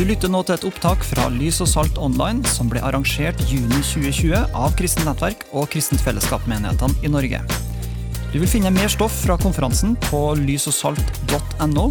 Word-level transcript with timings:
Du 0.00 0.06
lytter 0.08 0.30
nå 0.32 0.38
til 0.48 0.54
et 0.54 0.62
opptak 0.64 1.02
fra 1.04 1.26
Lys 1.28 1.58
og 1.60 1.68
Salt 1.68 1.98
Online, 2.00 2.40
som 2.48 2.70
ble 2.72 2.80
arrangert 2.80 3.36
juni 3.50 3.82
2020 3.84 4.54
av 4.56 4.72
Kristent 4.78 5.04
Nettverk 5.04 5.42
og 5.52 5.66
Kristent 5.74 6.00
Fellesskap-menighetene 6.00 7.04
i 7.04 7.10
Norge. 7.12 7.42
Du 8.32 8.38
vil 8.38 8.48
finne 8.48 8.72
mer 8.72 8.88
stoff 8.88 9.12
fra 9.26 9.36
konferansen 9.36 9.98
på 10.06 10.22
lysogsalt.no. 10.40 11.84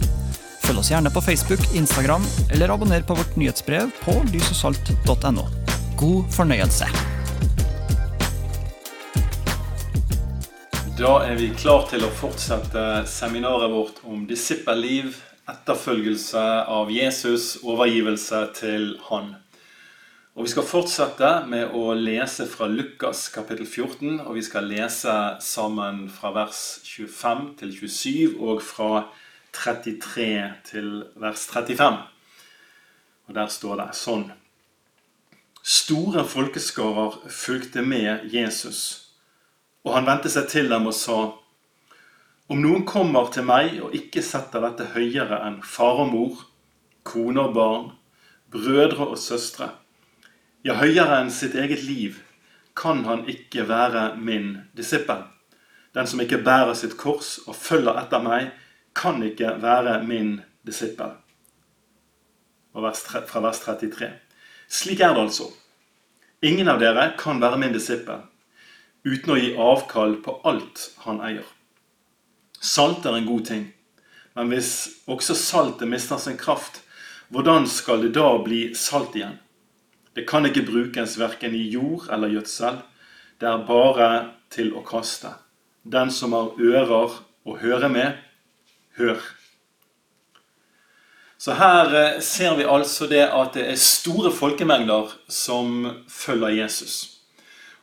Følg 0.63 0.81
oss 0.81 0.89
gjerne 0.89 1.13
på 1.13 1.21
Facebook, 1.21 1.61
Instagram, 1.77 2.25
eller 2.49 2.73
abonner 2.73 3.05
på 3.05 3.13
vårt 3.13 3.37
nyhetsbrev 3.37 3.93
på 4.01 4.17
lysogsalt.no. 4.33 5.45
God 6.01 6.33
fornøyelse. 6.33 6.89
Da 10.97 11.17
er 11.29 11.37
vi 11.37 11.53
klar 11.53 11.85
til 11.93 12.09
å 12.09 12.13
fortsette 12.25 12.89
seminaret 13.05 13.69
vårt 13.69 14.01
om 14.09 14.25
disippelliv, 14.25 15.13
etterfølgelse 15.49 16.41
av 16.69 16.91
Jesus, 16.91 17.57
overgivelse 17.63 18.47
til 18.57 18.91
Han. 19.09 19.35
Og 20.35 20.43
Vi 20.43 20.51
skal 20.53 20.63
fortsette 20.63 21.29
med 21.51 21.73
å 21.75 21.93
lese 21.97 22.45
fra 22.47 22.69
Lukas 22.71 23.25
kapittel 23.33 23.65
14, 23.67 24.21
og 24.23 24.37
vi 24.37 24.43
skal 24.45 24.69
lese 24.71 25.15
sammen 25.43 26.05
fra 26.13 26.31
vers 26.31 26.79
25 26.87 27.41
til 27.59 27.73
27 27.75 28.37
og 28.39 28.61
fra 28.63 29.03
33 29.51 30.29
til 30.69 30.87
vers 31.19 31.43
35. 31.49 31.97
Og 33.27 33.35
Der 33.35 33.51
står 33.51 33.81
det 33.81 33.89
sånn 33.99 34.29
Store 35.59 36.23
folkeskarer 36.23 37.19
fulgte 37.27 37.83
med 37.83 38.31
Jesus, 38.31 39.11
og 39.83 39.97
han 39.97 40.07
vendte 40.07 40.31
seg 40.31 40.47
til 40.47 40.71
dem 40.71 40.87
og 40.87 40.95
sa 40.95 41.19
om 42.49 42.61
noen 42.63 42.85
kommer 42.89 43.29
til 43.33 43.45
meg 43.45 43.75
og 43.85 43.93
ikke 43.93 44.23
setter 44.25 44.63
dette 44.65 44.87
høyere 44.95 45.37
enn 45.45 45.59
far 45.61 46.01
og 46.01 46.09
mor, 46.09 46.39
kone 47.05 47.43
og 47.45 47.53
barn, 47.53 47.91
brødre 48.49 49.11
og 49.11 49.19
søstre, 49.21 49.69
ja, 50.65 50.73
høyere 50.81 51.21
enn 51.21 51.29
sitt 51.33 51.53
eget 51.55 51.83
liv, 51.85 52.17
kan 52.73 53.03
han 53.05 53.27
ikke 53.29 53.67
være 53.69 54.15
min 54.17 54.55
disippel. 54.77 55.21
Den 55.93 56.09
som 56.09 56.21
ikke 56.23 56.41
bærer 56.45 56.73
sitt 56.77 56.95
kors 56.97 57.37
og 57.45 57.57
følger 57.57 57.97
etter 58.01 58.23
meg, 58.23 58.49
kan 58.97 59.21
ikke 59.23 59.55
være 59.61 59.99
min 60.07 60.39
disippel. 60.65 61.13
Fra 62.73 63.43
vers 63.45 63.61
33. 63.61 64.09
Slik 64.69 65.05
er 65.05 65.13
det 65.13 65.27
altså. 65.27 65.49
Ingen 66.45 66.69
av 66.71 66.81
dere 66.81 67.11
kan 67.19 67.41
være 67.41 67.61
min 67.61 67.77
disippel 67.77 68.25
uten 69.05 69.31
å 69.33 69.39
gi 69.39 69.53
avkall 69.55 70.17
på 70.23 70.39
alt 70.49 70.89
han 71.05 71.21
eier. 71.23 71.47
Salt 72.59 73.05
er 73.05 73.15
en 73.15 73.27
god 73.27 73.45
ting, 73.47 73.65
men 74.35 74.51
hvis 74.51 74.73
også 75.07 75.35
saltet 75.35 75.87
mister 75.87 76.19
sin 76.19 76.37
kraft, 76.37 76.81
hvordan 77.29 77.67
skal 77.69 78.01
det 78.03 78.15
da 78.17 78.33
bli 78.43 78.73
salt 78.75 79.15
igjen? 79.15 79.37
Det 80.15 80.25
kan 80.27 80.45
ikke 80.47 80.65
brukes 80.67 81.15
verken 81.19 81.55
i 81.55 81.69
jord 81.71 82.09
eller 82.11 82.31
gjødsel, 82.33 82.81
det 83.39 83.47
er 83.47 83.67
bare 83.67 84.09
til 84.51 84.73
å 84.75 84.83
kaste. 84.83 85.31
Den 85.83 86.11
som 86.11 86.33
har 86.35 86.57
ører 86.59 87.19
å 87.47 87.55
høre 87.61 87.89
med, 87.91 88.17
hør. 88.99 89.21
Så 91.39 91.55
her 91.55 91.93
eh, 91.95 92.19
ser 92.19 92.57
vi 92.59 92.67
altså 92.67 93.07
det 93.07 93.23
at 93.23 93.55
det 93.55 93.69
er 93.71 93.79
store 93.79 94.33
folkemengder 94.35 95.13
som 95.31 95.85
følger 96.11 96.57
Jesus. 96.57 96.97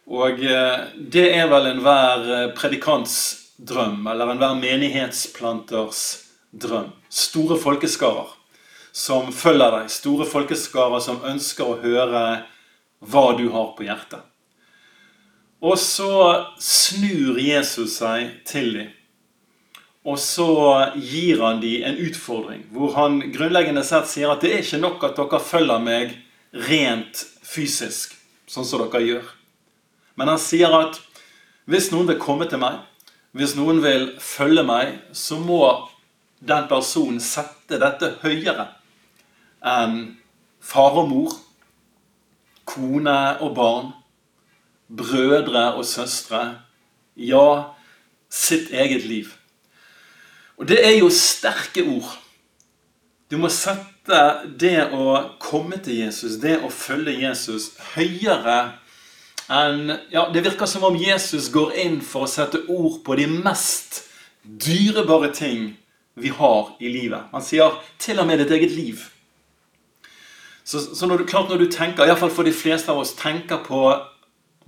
Og 0.05 0.42
eh, 0.44 0.84
det 1.00 1.30
er 1.38 1.48
vel 1.48 1.70
enhver 1.70 2.28
eh, 2.34 2.50
predikants 2.58 3.45
drøm, 3.56 4.06
eller 4.06 4.32
enhver 4.32 4.56
menighetsplanters 4.60 6.02
drøm. 6.52 6.92
Store 7.08 7.58
folkeskarer 7.60 8.34
som 8.96 9.32
følger 9.32 9.74
deg. 9.78 9.90
Store 9.92 10.26
folkeskarer 10.28 11.02
som 11.04 11.24
ønsker 11.28 11.68
å 11.68 11.80
høre 11.82 12.24
hva 13.05 13.27
du 13.39 13.48
har 13.52 13.72
på 13.77 13.86
hjertet. 13.86 14.22
Og 15.64 15.78
så 15.80 16.12
snur 16.61 17.40
Jesus 17.40 17.98
seg 18.00 18.42
til 18.48 18.72
dem. 18.77 18.92
Og 20.06 20.20
så 20.22 20.46
gir 20.95 21.40
han 21.42 21.58
dem 21.61 21.83
en 21.89 21.96
utfordring, 21.98 22.61
hvor 22.70 22.92
han 22.95 23.18
grunnleggende 23.34 23.83
sett 23.84 24.06
sier 24.06 24.30
at 24.30 24.45
det 24.45 24.52
er 24.52 24.62
ikke 24.62 24.78
nok 24.78 25.02
at 25.08 25.16
dere 25.18 25.40
følger 25.42 25.83
meg 25.83 26.12
rent 26.68 27.24
fysisk, 27.42 28.14
sånn 28.46 28.68
som 28.68 28.84
dere 28.84 29.02
gjør. 29.02 29.33
Men 30.16 30.30
han 30.30 30.40
sier 30.40 30.70
at 30.78 31.00
hvis 31.66 31.90
noen 31.90 32.06
vil 32.12 32.22
komme 32.22 32.46
til 32.46 32.62
meg, 32.62 32.78
hvis 33.36 33.55
noen 33.57 33.83
vil 33.85 34.08
følge 34.23 34.64
meg, 34.64 34.97
så 35.13 35.36
må 35.41 35.61
den 36.41 36.69
personen 36.70 37.20
sette 37.20 37.79
dette 37.80 38.14
høyere 38.23 38.70
enn 39.67 40.17
far 40.63 40.97
og 41.01 41.11
mor, 41.11 41.35
kone 42.67 43.17
og 43.45 43.55
barn, 43.57 43.91
brødre 44.89 45.69
og 45.75 45.85
søstre, 45.86 46.42
ja, 47.17 47.73
sitt 48.30 48.70
eget 48.75 49.05
liv. 49.07 49.30
Og 50.57 50.69
det 50.69 50.80
er 50.85 50.96
jo 50.98 51.11
sterke 51.13 51.85
ord. 51.85 52.17
Du 53.30 53.36
må 53.42 53.51
sette 53.52 54.20
det 54.58 54.89
å 54.95 55.36
komme 55.42 55.79
til 55.83 56.01
Jesus, 56.07 56.39
det 56.42 56.57
å 56.63 56.70
følge 56.73 57.19
Jesus, 57.20 57.73
høyere 57.95 58.77
enn 59.52 59.92
ja, 60.11 60.29
Det 60.33 60.42
virker 60.45 60.67
som 60.67 60.84
om 60.84 60.96
Jesus 60.98 61.51
går 61.55 61.74
inn 61.83 62.01
for 62.02 62.27
å 62.27 62.30
sette 62.30 62.64
ord 62.68 63.02
på 63.07 63.17
de 63.18 63.27
mest 63.30 64.02
dyrebare 64.42 65.33
ting 65.34 65.74
vi 66.17 66.33
har 66.33 66.73
i 66.80 66.89
livet. 66.89 67.29
Han 67.33 67.45
sier 67.45 67.77
til 68.01 68.20
og 68.23 68.27
med 68.29 68.40
ditt 68.40 68.55
eget 68.57 68.73
liv. 68.73 69.05
Så, 70.67 70.80
så 70.80 71.07
når 71.07 71.23
du, 71.23 71.27
klart 71.30 71.51
når 71.51 71.62
du 71.62 71.68
tenker, 71.70 72.07
iallfall 72.07 72.33
for 72.33 72.48
de 72.48 72.55
fleste 72.57 72.90
av 72.90 72.98
oss, 73.02 73.14
tenker 73.18 73.61
på 73.67 73.83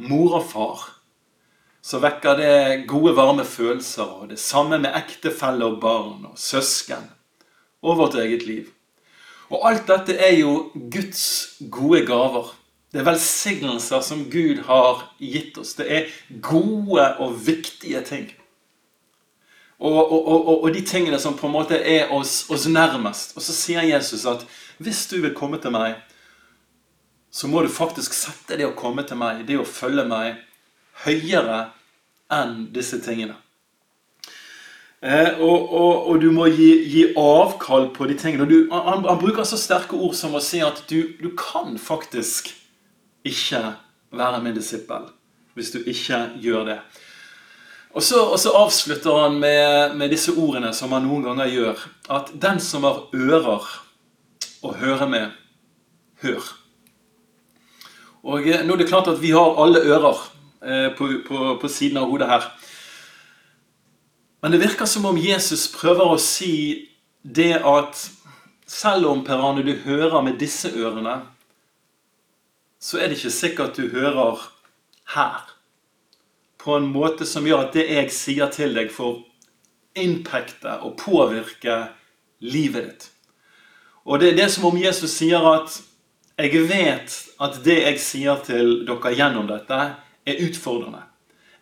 mor 0.06 0.36
og 0.38 0.44
far, 0.46 0.84
så 1.82 1.98
vekker 2.02 2.38
det 2.38 2.56
gode, 2.90 3.14
varme 3.16 3.46
følelser. 3.48 4.04
Og 4.04 4.28
det 4.30 4.38
samme 4.42 4.78
med 4.78 4.94
ektefelle 4.98 5.66
og 5.66 5.80
barn 5.82 6.28
og 6.28 6.36
søsken 6.38 7.08
og 7.82 7.98
vårt 8.02 8.18
eget 8.20 8.46
liv. 8.46 8.68
Og 9.48 9.64
alt 9.64 9.88
dette 9.88 10.18
er 10.20 10.36
jo 10.36 10.68
Guds 10.92 11.56
gode 11.72 12.04
gaver. 12.06 12.52
Det 12.92 13.02
er 13.02 13.04
velsignelser 13.04 14.00
som 14.00 14.24
Gud 14.32 14.62
har 14.64 15.02
gitt 15.20 15.58
oss. 15.60 15.74
Det 15.76 15.86
er 15.92 16.12
gode 16.40 17.04
og 17.20 17.34
viktige 17.46 18.00
ting. 18.06 18.30
Og, 19.78 20.12
og, 20.12 20.28
og, 20.28 20.62
og 20.64 20.74
de 20.74 20.80
tingene 20.82 21.18
som 21.22 21.36
på 21.38 21.46
en 21.46 21.54
måte 21.54 21.76
er 21.78 22.10
oss, 22.14 22.46
oss, 22.50 22.66
nærmest. 22.66 23.36
Og 23.36 23.44
så 23.44 23.54
sier 23.54 23.84
Jesus 23.86 24.24
at 24.26 24.42
hvis 24.82 25.06
du 25.10 25.20
vil 25.22 25.36
komme 25.36 25.60
til 25.62 25.74
meg, 25.74 26.00
så 27.30 27.46
må 27.46 27.62
du 27.62 27.68
faktisk 27.70 28.16
sette 28.16 28.56
det 28.58 28.66
å 28.66 28.74
komme 28.74 29.04
til 29.06 29.20
meg, 29.20 29.44
det 29.46 29.58
å 29.60 29.68
følge 29.68 30.06
meg, 30.08 30.40
høyere 31.04 31.68
enn 32.32 32.70
disse 32.74 32.98
tingene. 33.04 33.36
Eh, 34.98 35.36
og, 35.38 35.68
og, 35.70 36.08
og, 36.10 36.16
du 36.18 36.32
må 36.34 36.48
gi, 36.50 36.72
gi, 36.90 37.02
avkall 37.14 37.92
på 37.94 38.08
de 38.10 38.16
tingene. 38.18 38.48
Du, 38.50 38.56
han, 38.72 39.04
han, 39.04 39.20
bruker 39.20 39.46
så 39.46 39.60
sterke 39.60 39.94
ord 39.94 40.16
som 40.18 40.34
å 40.34 40.42
si 40.42 40.58
at 40.64 40.80
du, 40.90 41.14
du 41.20 41.28
kan 41.38 41.76
faktisk 41.78 42.50
ikke 43.26 43.62
være 44.14 44.42
min 44.42 44.56
disippel 44.56 45.08
hvis 45.58 45.72
du 45.74 45.80
ikke 45.90 46.20
gjør 46.38 46.64
det. 46.68 46.78
Og 47.90 48.02
så, 48.04 48.20
og 48.20 48.38
så 48.38 48.52
avslutter 48.54 49.16
han 49.24 49.40
med, 49.42 49.96
med, 49.98 50.12
disse 50.12 50.30
ordene 50.38 50.70
som 50.76 50.92
han 50.94 51.02
noen 51.08 51.24
ganger 51.26 51.50
gjør. 51.50 51.80
At 52.14 52.30
den 52.38 52.60
som 52.62 52.84
har 52.86 53.08
ører 53.10 53.64
å 54.62 54.74
høre 54.78 55.08
med, 55.10 55.32
hør. 56.22 56.46
Og 58.22 58.46
eh, 58.46 58.62
nå 58.66 58.76
er 58.76 58.82
det 58.82 58.90
klart 58.90 59.10
at 59.10 59.18
vi 59.22 59.32
har 59.34 59.58
alle 59.58 59.82
ører 59.82 60.20
eh, 60.62 60.88
på, 60.94 61.10
på, 61.26 61.56
på 61.58 61.70
siden 61.72 61.98
av 61.98 62.12
hodet 62.12 62.30
her. 62.30 62.46
Men 64.42 64.54
det 64.54 64.62
virker 64.62 64.86
som 64.86 65.08
om 65.10 65.18
Jesus 65.18 65.66
prøver 65.74 66.12
å 66.12 66.20
si 66.22 66.54
det 67.22 67.56
at 67.66 68.04
selv 68.68 69.08
om 69.10 69.24
Per 69.26 69.40
Arne, 69.42 69.64
du 69.66 69.72
hører 69.82 70.20
med 70.22 70.38
disse 70.38 70.70
ørene, 70.76 71.22
så 72.80 72.98
er 72.98 73.08
det 73.08 73.18
ikke 73.18 73.34
sikkert 73.34 73.76
du 73.76 73.88
hører 73.90 74.42
her. 75.14 75.42
På 76.58 76.76
en 76.76 76.88
måte 76.92 77.26
som 77.26 77.46
gjør 77.46 77.68
at 77.68 77.76
det 77.76 77.86
jeg 77.90 78.12
sier 78.14 78.50
til 78.54 78.74
deg, 78.76 78.90
får 78.92 79.22
innpekte 79.98 80.78
og 80.86 80.98
påvirke 81.00 81.80
livet 82.44 82.84
ditt. 82.84 83.08
Og 84.08 84.20
det 84.20 84.32
er 84.32 84.40
det 84.42 84.48
som 84.54 84.68
om 84.70 84.78
Jesus 84.78 85.18
sier 85.18 85.44
at 85.44 85.80
jeg 86.38 86.68
vet 86.70 87.14
at 87.42 87.58
det 87.64 87.76
jeg 87.82 88.00
sier 88.00 88.38
til 88.46 88.82
dere 88.86 89.14
gjennom 89.18 89.48
dette, 89.50 89.78
er 90.28 90.42
utfordrende. 90.44 91.02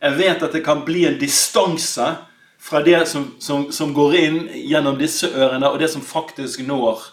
Jeg 0.02 0.18
vet 0.18 0.42
at 0.44 0.52
det 0.52 0.64
kan 0.66 0.82
bli 0.84 1.06
en 1.08 1.16
distanse 1.18 2.10
fra 2.60 2.82
det 2.84 3.06
som, 3.08 3.30
som, 3.40 3.70
som, 3.72 3.94
går 3.94 4.16
inn 4.20 4.38
gjennom 4.68 4.98
disse 5.00 5.30
ørene, 5.32 5.70
og 5.70 5.78
det 5.80 5.88
som 5.92 6.04
faktisk 6.04 6.60
når 6.66 7.06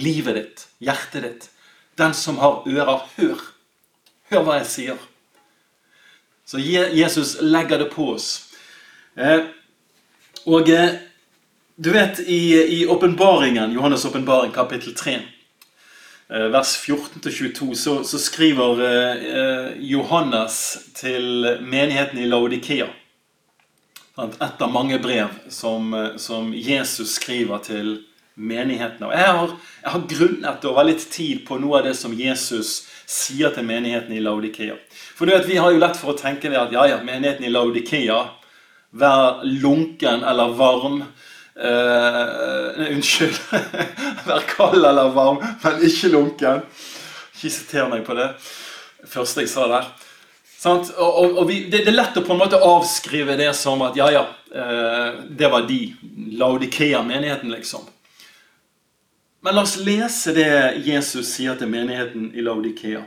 livet 0.00 0.38
ditt, 0.38 0.64
hjertet 0.82 1.26
ditt. 1.26 1.48
Den 1.98 2.14
som 2.14 2.38
har 2.38 2.62
ører, 2.66 3.04
hør. 3.16 3.42
Hør 4.30 4.46
hva 4.46 4.60
jeg 4.62 4.70
sier. 4.70 5.02
Så 6.46 6.58
Jesus 6.58 7.36
legger 7.40 7.78
det 7.78 7.90
på 7.94 8.10
oss. 8.14 8.50
Eh, 9.16 9.46
og 10.44 10.68
eh, 10.68 10.98
du 11.76 11.90
vet, 11.90 12.20
i, 12.20 12.86
åpenbaringen, 12.86 13.72
Johannes' 13.72 14.06
åpenbaring, 14.06 14.52
kapittel 14.52 14.94
3, 14.94 15.14
eh, 16.28 16.48
vers 16.52 16.76
14-22, 16.88 17.74
så, 17.74 18.04
så, 18.04 18.18
skriver 18.18 18.82
Johannes 19.80 20.78
til 20.94 21.48
menigheten 21.62 22.18
i 22.18 22.28
Laudikea. 22.28 22.90
Et 24.14 24.62
av 24.62 24.70
mange 24.70 25.00
brev 25.02 25.32
som, 25.50 25.90
som 26.22 26.52
Jesus 26.54 27.16
skriver 27.16 27.58
til 27.66 27.96
menighetene. 28.34 29.08
Og 29.08 29.14
jeg 29.14 29.34
har, 29.38 29.52
jeg 29.82 29.92
har 29.94 30.06
grunnet 30.10 30.66
over 30.70 30.88
litt 30.88 31.04
tid 31.12 31.44
på 31.46 31.58
noe 31.62 31.80
av 31.80 31.88
det 31.88 31.94
som 31.98 32.14
Jesus 32.16 32.84
sier 33.06 33.52
til 33.54 33.66
menigheten 33.68 34.14
i 34.16 34.22
Laudikea. 34.22 34.78
For 35.14 35.26
du 35.26 35.34
vet, 35.34 35.48
Vi 35.48 35.60
har 35.60 35.72
jo 35.72 35.82
lett 35.82 35.98
for 35.98 36.14
å 36.14 36.18
tenke 36.18 36.50
det 36.50 36.58
at 36.58 36.72
ja, 36.72 36.86
ja, 36.88 37.02
menigheten 37.04 37.46
i 37.46 37.52
Laudikea, 37.52 38.22
vær 38.94 39.44
lunken 39.44 40.24
eller 40.24 40.56
varm. 40.58 41.04
Uh, 41.54 42.74
unnskyld. 42.90 43.36
Vær 44.26 44.42
kald 44.50 44.82
eller 44.82 45.12
varm, 45.14 45.38
men 45.38 45.84
ikke 45.86 46.10
lunken. 46.10 46.64
Ikke 47.36 47.52
siter 47.54 47.86
meg 47.92 48.02
på 48.02 48.16
det 48.18 48.32
første 49.06 49.44
jeg 49.44 49.52
sa 49.52 49.68
der. 49.70 49.86
Og, 50.64 50.90
og, 50.98 51.38
og 51.38 51.46
vi, 51.46 51.60
det, 51.68 51.84
det, 51.84 51.92
er 51.92 51.98
lett 51.98 52.18
å 52.18 52.24
på 52.24 52.34
en 52.34 52.40
måte 52.40 52.58
avskrive 52.58 53.36
det 53.38 53.52
som 53.54 53.84
at 53.86 53.94
ja, 54.00 54.08
ja, 54.16 54.24
uh, 54.50 55.22
det 55.30 55.50
var 55.52 55.68
de. 55.68 55.80
Laudikea-menigheten, 56.40 57.52
liksom. 57.54 57.86
Men 59.44 59.54
la 59.54 59.62
oss 59.62 59.76
lese 59.76 60.32
det 60.32 60.52
Jesus 60.86 61.34
sier 61.34 61.58
til 61.60 61.68
menigheten 61.68 62.30
i 62.32 62.40
Laudikea. 62.40 63.02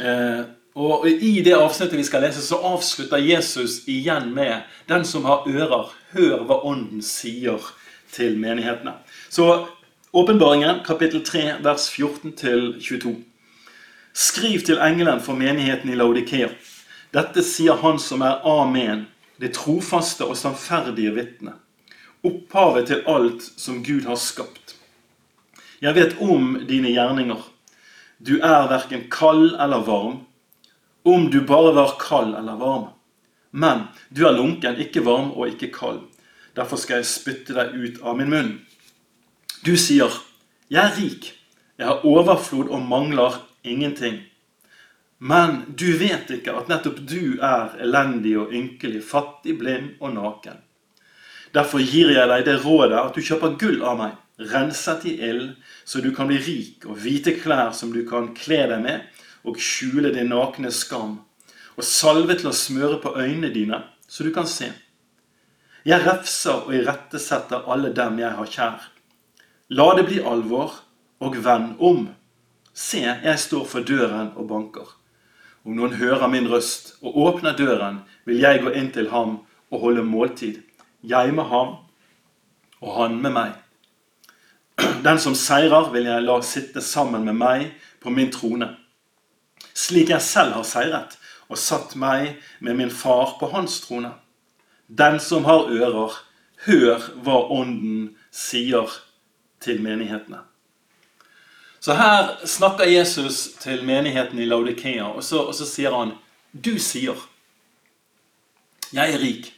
Uh, 0.00 0.46
og 0.80 1.04
I 1.10 1.42
det 1.44 1.58
avsnittet 1.58 1.98
vi 1.98 2.06
skal 2.08 2.22
lese, 2.24 2.40
så 2.40 2.56
avslutter 2.64 3.20
Jesus 3.20 3.82
igjen 3.84 4.30
med 4.32 4.62
'Den 4.88 5.04
som 5.04 5.24
har 5.24 5.44
ører, 5.44 5.92
hør 6.12 6.44
hva 6.48 6.64
Ånden 6.64 7.02
sier 7.02 7.60
til 8.12 8.38
menighetene'. 8.38 8.96
Så 9.30 9.66
Åpenbaringen, 10.12 10.80
kapittel 10.86 11.24
3, 11.24 11.52
vers 11.62 11.90
14-22. 11.90 13.14
Skriv 14.14 14.60
til 14.60 14.78
engelen 14.78 15.20
for 15.20 15.34
menigheten 15.34 15.90
i 15.90 15.94
Laudikea. 15.94 16.48
Dette 17.14 17.42
sier 17.42 17.76
Han 17.76 17.98
som 17.98 18.20
er 18.22 18.40
Amen, 18.44 19.06
det 19.40 19.52
trofaste 19.54 20.24
og 20.24 20.36
sannferdige 20.36 21.14
vitne. 21.14 21.52
Opphavet 22.24 22.86
til 22.86 23.04
alt 23.06 23.42
som 23.56 23.84
Gud 23.84 24.08
har 24.08 24.16
skapt. 24.16 24.59
Jeg 25.80 25.96
vet 25.96 26.18
om 26.20 26.58
dine 26.68 26.92
gjerninger. 26.92 27.40
Du 28.20 28.34
er 28.44 28.68
verken 28.68 29.06
kald 29.08 29.54
eller 29.56 29.80
varm 29.86 30.18
om 31.08 31.30
du 31.32 31.40
bare 31.48 31.72
var 31.72 31.94
kald 32.00 32.34
eller 32.36 32.58
varm. 32.60 32.88
Men 33.50 33.86
du 34.08 34.26
er 34.28 34.36
lunken, 34.36 34.76
ikke 34.76 35.00
varm 35.06 35.32
og 35.32 35.48
ikke 35.48 35.70
kald. 35.72 36.02
Derfor 36.56 36.76
skal 36.76 37.00
jeg 37.00 37.08
spytte 37.08 37.56
deg 37.56 37.72
ut 37.72 38.02
av 38.04 38.18
min 38.18 38.28
munn. 38.28 38.50
Du 39.64 39.76
sier, 39.76 40.10
'Jeg 40.70 40.84
er 40.84 40.96
rik, 41.00 41.32
jeg 41.78 41.86
har 41.86 42.04
overflod 42.04 42.68
og 42.68 42.82
mangler 42.82 43.40
ingenting.' 43.64 44.20
Men 45.18 45.64
du 45.76 45.96
vet 45.98 46.30
ikke 46.30 46.56
at 46.56 46.68
nettopp 46.68 47.00
du 47.08 47.38
er 47.42 47.76
elendig 47.80 48.38
og 48.38 48.52
ynkelig, 48.52 49.02
fattig, 49.04 49.58
blind 49.58 49.90
og 50.00 50.14
naken. 50.14 50.56
Derfor 51.54 51.78
gir 51.78 52.08
jeg 52.08 52.28
deg 52.28 52.44
det 52.44 52.64
rådet 52.64 52.98
at 52.98 53.14
du 53.14 53.20
kjøper 53.20 53.58
gull 53.58 53.82
av 53.82 53.98
meg, 53.98 54.12
renset 54.40 55.04
i 55.06 55.16
ild, 55.28 55.54
så 55.84 56.00
du 56.00 56.10
kan 56.16 56.28
bli 56.30 56.38
rik, 56.40 56.86
og 56.86 57.00
hvite 57.02 57.36
klær 57.40 57.72
som 57.76 57.92
du 57.92 58.02
kan 58.08 58.30
kle 58.36 58.62
deg 58.70 58.84
med, 58.84 59.08
og 59.44 59.60
skjule 59.60 60.12
din 60.14 60.30
nakne 60.32 60.72
skam, 60.72 61.18
og 61.76 61.86
salve 61.86 62.36
til 62.40 62.50
å 62.50 62.56
smøre 62.56 63.00
på 63.02 63.14
øynene 63.16 63.52
dine, 63.54 63.82
så 64.08 64.24
du 64.26 64.32
kan 64.34 64.48
se. 64.48 64.70
Jeg 65.86 66.04
refser 66.04 66.66
og 66.66 66.74
irettesetter 66.76 67.68
alle 67.72 67.92
dem 67.96 68.18
jeg 68.20 68.36
har 68.36 68.54
kjær. 68.56 68.88
La 69.72 69.86
det 69.96 70.08
bli 70.08 70.18
alvor, 70.20 70.74
og 71.20 71.36
vend 71.44 71.76
om. 71.84 72.08
Se, 72.72 73.00
jeg 73.00 73.38
står 73.38 73.64
for 73.68 73.84
døren 73.84 74.32
og 74.36 74.48
banker. 74.48 74.96
Om 75.64 75.76
noen 75.76 75.96
hører 76.00 76.30
min 76.32 76.48
røst 76.48 76.94
og 77.04 77.16
åpner 77.20 77.56
døren, 77.56 78.00
vil 78.24 78.40
jeg 78.40 78.62
gå 78.64 78.72
inn 78.76 78.88
til 78.92 79.10
ham 79.12 79.40
og 79.70 79.82
holde 79.84 80.04
måltid. 80.04 80.62
Jeg 81.04 81.34
med 81.36 81.48
ham, 81.52 81.76
og 82.80 82.94
han 82.96 83.20
med 83.20 83.36
meg. 83.36 83.59
Den 85.04 85.18
som 85.18 85.34
seirer, 85.34 85.90
vil 85.92 86.06
jeg 86.10 86.26
la 86.26 86.36
sitte 86.44 86.82
sammen 86.84 87.24
med 87.24 87.38
meg 87.40 87.70
på 88.00 88.12
min 88.12 88.30
trone 88.32 88.74
slik 89.80 90.10
jeg 90.12 90.22
selv 90.22 90.56
har 90.58 90.66
seiret 90.66 91.16
og 91.50 91.58
satt 91.58 91.96
meg 91.98 92.36
med 92.60 92.78
min 92.78 92.92
far 92.94 93.36
på 93.40 93.50
hans 93.54 93.80
trone. 93.84 94.12
Den 94.86 95.18
som 95.22 95.46
har 95.48 95.70
ører, 95.70 96.14
hør 96.66 97.06
hva 97.24 97.38
Ånden 97.56 98.10
sier 98.34 98.90
til 99.62 99.80
menighetene. 99.82 100.42
Så 101.80 101.96
her 101.96 102.34
snakker 102.44 102.90
Jesus 102.90 103.54
til 103.62 103.84
menigheten 103.88 104.38
i 104.38 104.46
Laudikea, 104.46 105.08
og 105.08 105.24
så, 105.24 105.46
og 105.48 105.56
så 105.56 105.64
sier 105.66 105.94
han 105.96 106.12
Du 106.52 106.76
sier 106.78 107.16
Jeg 108.92 109.14
er 109.14 109.18
rik. 109.22 109.52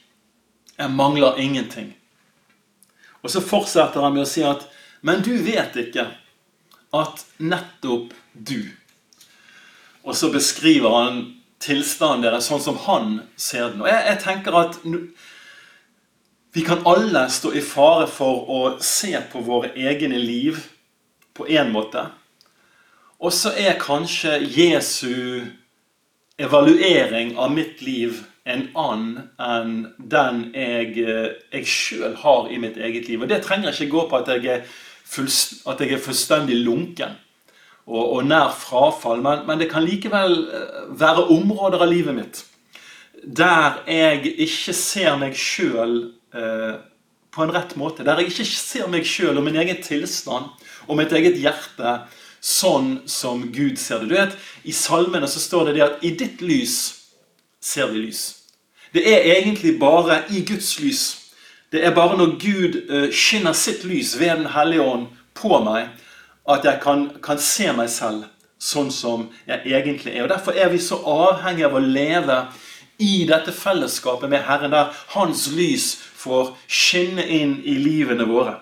Jeg 0.77 0.91
mangler 0.91 1.37
ingenting. 1.41 1.93
Og 3.21 3.29
så 3.29 3.41
fortsetter 3.41 4.01
han 4.01 4.13
med 4.13 4.23
å 4.23 4.29
si 4.29 4.43
at 4.45 4.65
Men 5.03 5.21
du 5.25 5.33
vet 5.43 5.75
ikke 5.79 6.07
at 6.93 7.25
nettopp 7.43 8.13
du 8.33 8.71
og 10.03 10.15
så 10.15 10.29
beskriver 10.31 10.95
han 10.97 11.21
tilstanden 11.63 12.25
deres 12.25 12.49
sånn 12.51 12.63
som 12.63 12.79
han 12.85 13.13
ser 13.39 13.71
den. 13.71 13.83
Og 13.85 13.87
jeg, 13.87 14.01
jeg 14.09 14.19
tenker 14.23 14.57
at 14.59 14.79
vi 16.53 16.65
kan 16.67 16.83
alle 16.89 17.23
stå 17.31 17.53
i 17.55 17.63
fare 17.63 18.09
for 18.11 18.43
å 18.51 18.59
se 18.83 19.15
på 19.31 19.41
våre 19.47 19.71
egne 19.79 20.19
liv 20.19 20.59
på 21.33 21.47
én 21.47 21.71
måte. 21.73 22.03
Og 23.23 23.31
så 23.31 23.53
er 23.55 23.79
kanskje 23.79 24.41
Jesu 24.43 25.47
evaluering 26.37 27.37
av 27.39 27.53
mitt 27.55 27.81
liv 27.81 28.25
en 28.43 28.65
annen 28.75 29.29
enn 29.39 29.75
den 30.11 30.41
jeg, 30.51 30.97
jeg 30.99 31.69
sjøl 31.69 32.17
har 32.25 32.51
i 32.51 32.59
mitt 32.59 32.75
eget 32.75 33.07
liv. 33.07 33.23
Og 33.23 33.31
det 33.31 33.39
trenger 33.45 33.71
ikke 33.71 33.93
gå 33.93 34.03
på 34.11 34.19
at 34.19 34.33
jeg 34.35 34.49
er, 34.51 34.65
at 35.19 35.83
jeg 35.83 35.93
er 35.93 36.01
fullstendig 36.01 36.57
lunken 36.63 37.17
og, 37.85 38.03
og 38.17 38.25
nær 38.25 38.53
frafall. 38.55 39.21
Men, 39.21 39.45
men, 39.47 39.59
det 39.59 39.69
kan 39.71 39.85
likevel 39.85 40.39
eh, 40.47 40.81
være 40.99 41.27
områder 41.35 41.83
av 41.83 41.91
livet 41.91 42.17
mitt 42.17 42.43
der 43.23 43.77
jeg 43.87 44.33
ikke 44.43 44.73
ser 44.75 45.15
meg 45.15 45.37
sjøl 45.39 45.93
eh, 46.35 46.73
på 47.33 47.45
en 47.45 47.53
rett 47.55 47.75
måte. 47.79 48.03
Der 48.03 48.19
jeg 48.19 48.33
ikke 48.33 48.45
ser 48.45 48.89
meg 48.91 49.07
sjøl 49.07 49.39
og 49.39 49.45
min 49.47 49.57
egen 49.61 49.79
tilstand 49.83 50.51
og 50.87 50.99
mitt 50.99 51.13
eget 51.15 51.39
hjerte 51.39 52.01
sånn 52.43 52.97
som 53.07 53.45
Gud 53.55 53.79
ser 53.79 54.03
det. 54.03 54.09
Du 54.11 54.17
vet, 54.17 54.35
I 54.67 54.75
salmene 54.75 55.29
så 55.31 55.39
står 55.39 55.69
det 55.69 55.77
det 55.77 55.85
at 55.85 56.03
'i 56.03 56.11
ditt 56.19 56.41
lys 56.43 57.07
ser 57.61 57.87
vi 57.91 58.07
lys'. 58.07 58.43
Det 58.93 59.07
er 59.07 59.39
egentlig 59.39 59.79
bare 59.79 60.25
i 60.29 60.43
Guds 60.45 60.79
lys. 60.79 61.22
Det 61.73 61.81
er 61.81 61.95
bare 61.95 62.17
når 62.17 62.35
Gud 62.37 62.75
uh, 62.89 63.07
skinner 63.09 63.55
sitt 63.57 63.81
lys 63.83 64.13
ved 64.19 64.43
Den 64.43 64.51
hellige 64.53 64.85
ånd 64.85 65.07
på 65.33 65.57
meg, 65.65 65.89
at 66.45 66.65
jeg 66.67 66.79
kan, 66.83 67.07
kan, 67.23 67.39
se 67.41 67.71
meg 67.73 67.89
selv 67.89 68.27
sånn 68.61 68.91
som 68.93 69.25
jeg 69.47 69.63
egentlig 69.65 70.13
er. 70.13 70.27
Og 70.27 70.29
Derfor 70.29 70.53
er 70.53 70.69
vi 70.69 70.77
så 70.79 70.99
avhengige 71.01 71.71
av 71.71 71.79
å 71.79 71.81
leve 71.81 72.37
i 73.01 73.23
dette 73.27 73.51
fellesskapet 73.55 74.29
med 74.29 74.45
Herren, 74.45 74.71
der 74.71 74.93
Hans 75.15 75.47
lys 75.51 75.95
får 75.97 76.53
skinne 76.67 77.25
inn 77.25 77.57
i 77.65 77.79
livene 77.81 78.27
våre. 78.29 78.59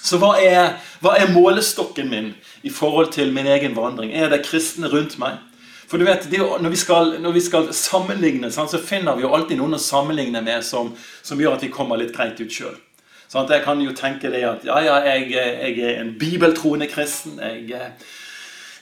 Så 0.00 0.16
hva 0.16 0.32
er, 0.40 0.78
hva 1.04 1.18
er 1.20 1.34
målestokken 1.34 2.08
min 2.08 2.32
i 2.64 2.72
forhold 2.72 3.12
til 3.12 3.34
min 3.36 3.46
egen 3.52 3.76
vandring? 3.76 4.14
Er 4.16 4.32
det 4.32 4.46
kristne 4.48 4.88
rundt 4.88 5.18
meg? 5.20 5.36
For 5.90 5.98
du 5.98 6.06
vet, 6.06 6.28
når 6.30 6.70
vi, 6.70 6.76
skal, 6.78 7.16
når 7.18 7.32
vi 7.34 7.40
skal, 7.42 7.72
sammenligne, 7.74 8.52
så 8.52 8.78
finner 8.78 9.16
vi 9.18 9.24
jo 9.24 9.32
alltid 9.34 9.58
noen 9.58 9.74
å 9.74 9.82
sammenligne 9.82 10.38
med 10.46 10.62
som, 10.62 10.92
som 11.26 11.40
gjør 11.42 11.56
at 11.56 11.64
vi 11.66 11.72
kommer 11.74 11.98
litt 11.98 12.14
greit 12.14 12.38
ut 12.38 12.52
sjøl. 12.54 12.76
Jeg 13.34 13.62
kan 13.64 13.82
jo 13.82 13.92
tenke 13.94 14.30
det 14.30 14.42
at 14.46 14.64
ja, 14.66 14.78
ja, 14.82 15.00
jeg, 15.06 15.30
jeg 15.34 15.78
er 15.82 16.00
en 16.00 16.12
bibeltroende 16.18 16.86
kristen. 16.90 17.38
Jeg, 17.42 17.90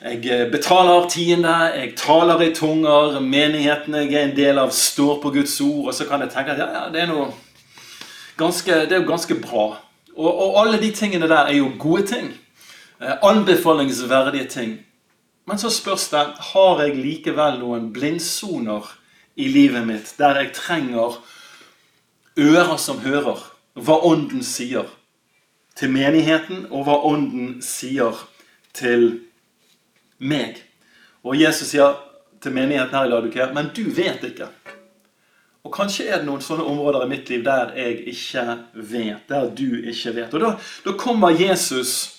jeg 0.04 0.50
betaler 0.52 1.08
tiende, 1.08 1.54
jeg 1.74 1.94
taler 1.96 2.44
i 2.44 2.52
tunger, 2.54 3.18
menigheten 3.20 3.96
jeg 4.02 4.12
er 4.12 4.28
en 4.28 4.36
del 4.36 4.60
av, 4.60 4.72
står 4.72 5.18
på 5.22 5.32
Guds 5.32 5.56
ord. 5.64 5.88
Og 5.88 5.96
så 5.96 6.04
kan 6.08 6.20
jeg 6.24 6.32
tenke 6.32 6.52
at 6.52 6.60
ja, 6.60 6.68
ja, 6.76 6.84
det 6.92 7.02
er, 7.02 7.08
noe 7.08 7.32
ganske, 8.36 8.82
det 8.84 8.96
er 8.96 9.02
jo 9.02 9.08
ganske 9.08 9.36
bra. 9.40 9.66
Og, 10.12 10.28
og, 10.28 10.60
alle 10.60 10.80
de 10.80 10.92
tingene 10.92 11.28
der 11.28 11.48
er 11.48 11.56
jo 11.56 11.72
gode 11.80 12.04
ting. 12.12 12.30
Eh, 13.00 13.16
anbefalingsverdige 13.22 14.48
ting. 14.52 14.78
Men 15.48 15.58
så 15.58 15.70
spørs 15.72 16.10
det 16.12 16.24
har 16.52 16.82
jeg 16.84 16.98
likevel 17.00 17.56
noen 17.62 17.88
blindsoner 17.94 18.84
i 19.40 19.46
livet 19.48 19.86
mitt 19.88 20.10
der 20.20 20.42
jeg 20.42 20.52
trenger 20.58 21.16
ører 22.38 22.76
som 22.76 23.00
hører 23.00 23.40
hva 23.78 23.96
Ånden 24.04 24.42
sier 24.44 24.90
til 25.78 25.92
menigheten, 25.94 26.66
og 26.74 26.84
hva 26.88 26.96
Ånden 27.06 27.60
sier 27.62 28.18
til 28.74 29.22
meg. 30.18 30.58
Og 31.22 31.38
Jesus 31.38 31.70
sier 31.70 31.94
til 32.42 32.54
menigheten 32.54 32.98
her 32.98 33.06
i 33.06 33.12
Ladukea, 33.12 33.48
men 33.54 33.70
du 33.74 33.84
vet 33.94 34.24
ikke. 34.26 34.50
Og 35.64 35.72
kanskje 35.74 36.08
er 36.08 36.20
det 36.20 36.28
noen 36.28 36.42
sånne 36.42 36.66
områder 36.66 37.06
i 37.06 37.10
mitt 37.10 37.30
liv 37.30 37.46
der 37.46 37.72
jeg 37.78 38.02
ikke 38.12 38.44
vet, 38.74 39.24
der 39.30 39.48
du 39.54 39.80
ikke 39.80 40.14
vet. 40.18 40.34
Og 40.34 40.44
da, 40.44 40.52
da 40.84 40.94
kommer 40.98 41.34
Jesus 41.34 42.17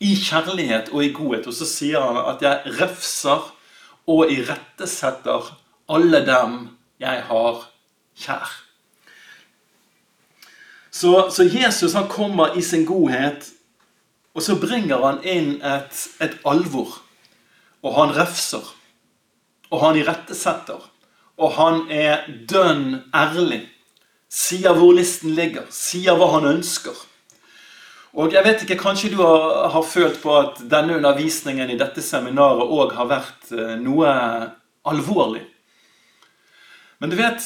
i 0.00 0.14
kjærlighet 0.16 0.88
og 0.92 1.04
i 1.04 1.12
godhet. 1.12 1.46
Og 1.46 1.54
så 1.54 1.68
sier 1.68 2.00
han 2.00 2.18
at 2.34 2.42
jeg 2.44 2.76
refser 2.80 3.50
og 4.10 4.32
irettesetter 4.32 5.52
alle 5.90 6.24
dem 6.26 6.58
jeg 7.00 7.22
har 7.28 7.64
kjær. 8.20 8.50
Så, 10.90 11.30
så, 11.30 11.46
Jesus 11.46 11.92
han 11.92 12.08
kommer 12.08 12.56
i 12.58 12.62
sin 12.62 12.84
godhet, 12.84 13.46
og 14.34 14.42
så 14.42 14.56
bringer 14.60 15.00
han 15.04 15.20
inn 15.24 15.52
et, 15.62 16.06
et 16.20 16.36
alvor. 16.46 16.98
Og 17.82 17.94
han 17.96 18.12
refser. 18.16 18.64
Og 19.70 19.80
han 19.84 19.96
irettesetter. 19.96 20.82
Og 21.40 21.52
han 21.56 21.86
er 21.90 22.26
dønn 22.50 23.00
ærlig. 23.16 23.62
Sier 24.30 24.76
hvor 24.76 24.92
listen 24.94 25.32
ligger. 25.34 25.64
Sier 25.72 26.18
hva 26.18 26.28
han 26.34 26.46
ønsker. 26.50 26.94
Og 28.18 28.32
jeg 28.34 28.42
vet 28.44 28.62
ikke, 28.64 28.78
Kanskje 28.80 29.12
du 29.12 29.20
har, 29.22 29.68
har 29.70 29.86
følt 29.86 30.18
på 30.22 30.34
at 30.34 30.58
denne 30.70 30.96
undervisningen 30.98 31.70
i 31.70 31.78
dette 31.78 32.02
seminaret 32.02 32.66
òg 32.66 32.94
har 32.98 33.10
vært 33.10 33.52
eh, 33.54 33.76
noe 33.78 34.10
alvorlig. 34.88 35.44
Men 37.00 37.12
du 37.12 37.18
vet 37.20 37.42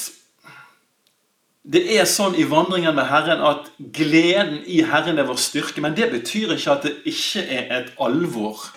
Det 1.65 1.81
er 1.97 2.05
sånn 2.05 2.35
i 2.37 2.43
vandringen 2.45 2.93
med 2.93 3.07
Herren 3.09 3.39
at 3.41 3.71
gleden 3.79 4.59
i 4.69 4.83
Herren 4.85 5.17
er 5.17 5.25
vår 5.25 5.39
styrke. 5.41 5.81
Men 5.81 5.95
det 5.97 6.11
betyr 6.11 6.53
ikke 6.53 6.75
at 6.75 6.83
det 6.85 6.91
ikke 7.09 7.41
er 7.41 7.71
et 7.79 7.87
alvor 7.97 8.67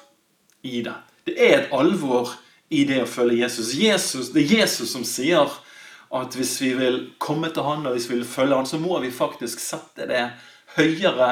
i 0.65 0.81
det. 0.87 0.95
Det 1.29 1.35
er 1.37 1.53
et 1.59 1.75
alvor 1.77 2.33
i 2.73 2.87
det 2.89 3.03
å 3.03 3.11
følge 3.11 3.43
Jesus. 3.43 3.75
Jesus 3.77 4.31
det 4.33 4.47
er 4.47 4.63
Jesus 4.63 4.95
som 4.95 5.05
sier 5.05 5.53
at 6.09 6.33
hvis 6.33 6.55
vi 6.63 6.73
vil 6.79 6.99
komme 7.21 7.53
til 7.53 7.67
Han 7.69 7.85
og 7.85 7.93
hvis 7.97 8.09
vi 8.09 8.17
vil 8.17 8.29
følge 8.29 8.57
Han, 8.57 8.67
så 8.67 8.81
må 8.81 8.97
vi 9.05 9.13
faktisk 9.13 9.61
sette 9.61 10.09
det 10.09 10.25
høyere 10.79 11.29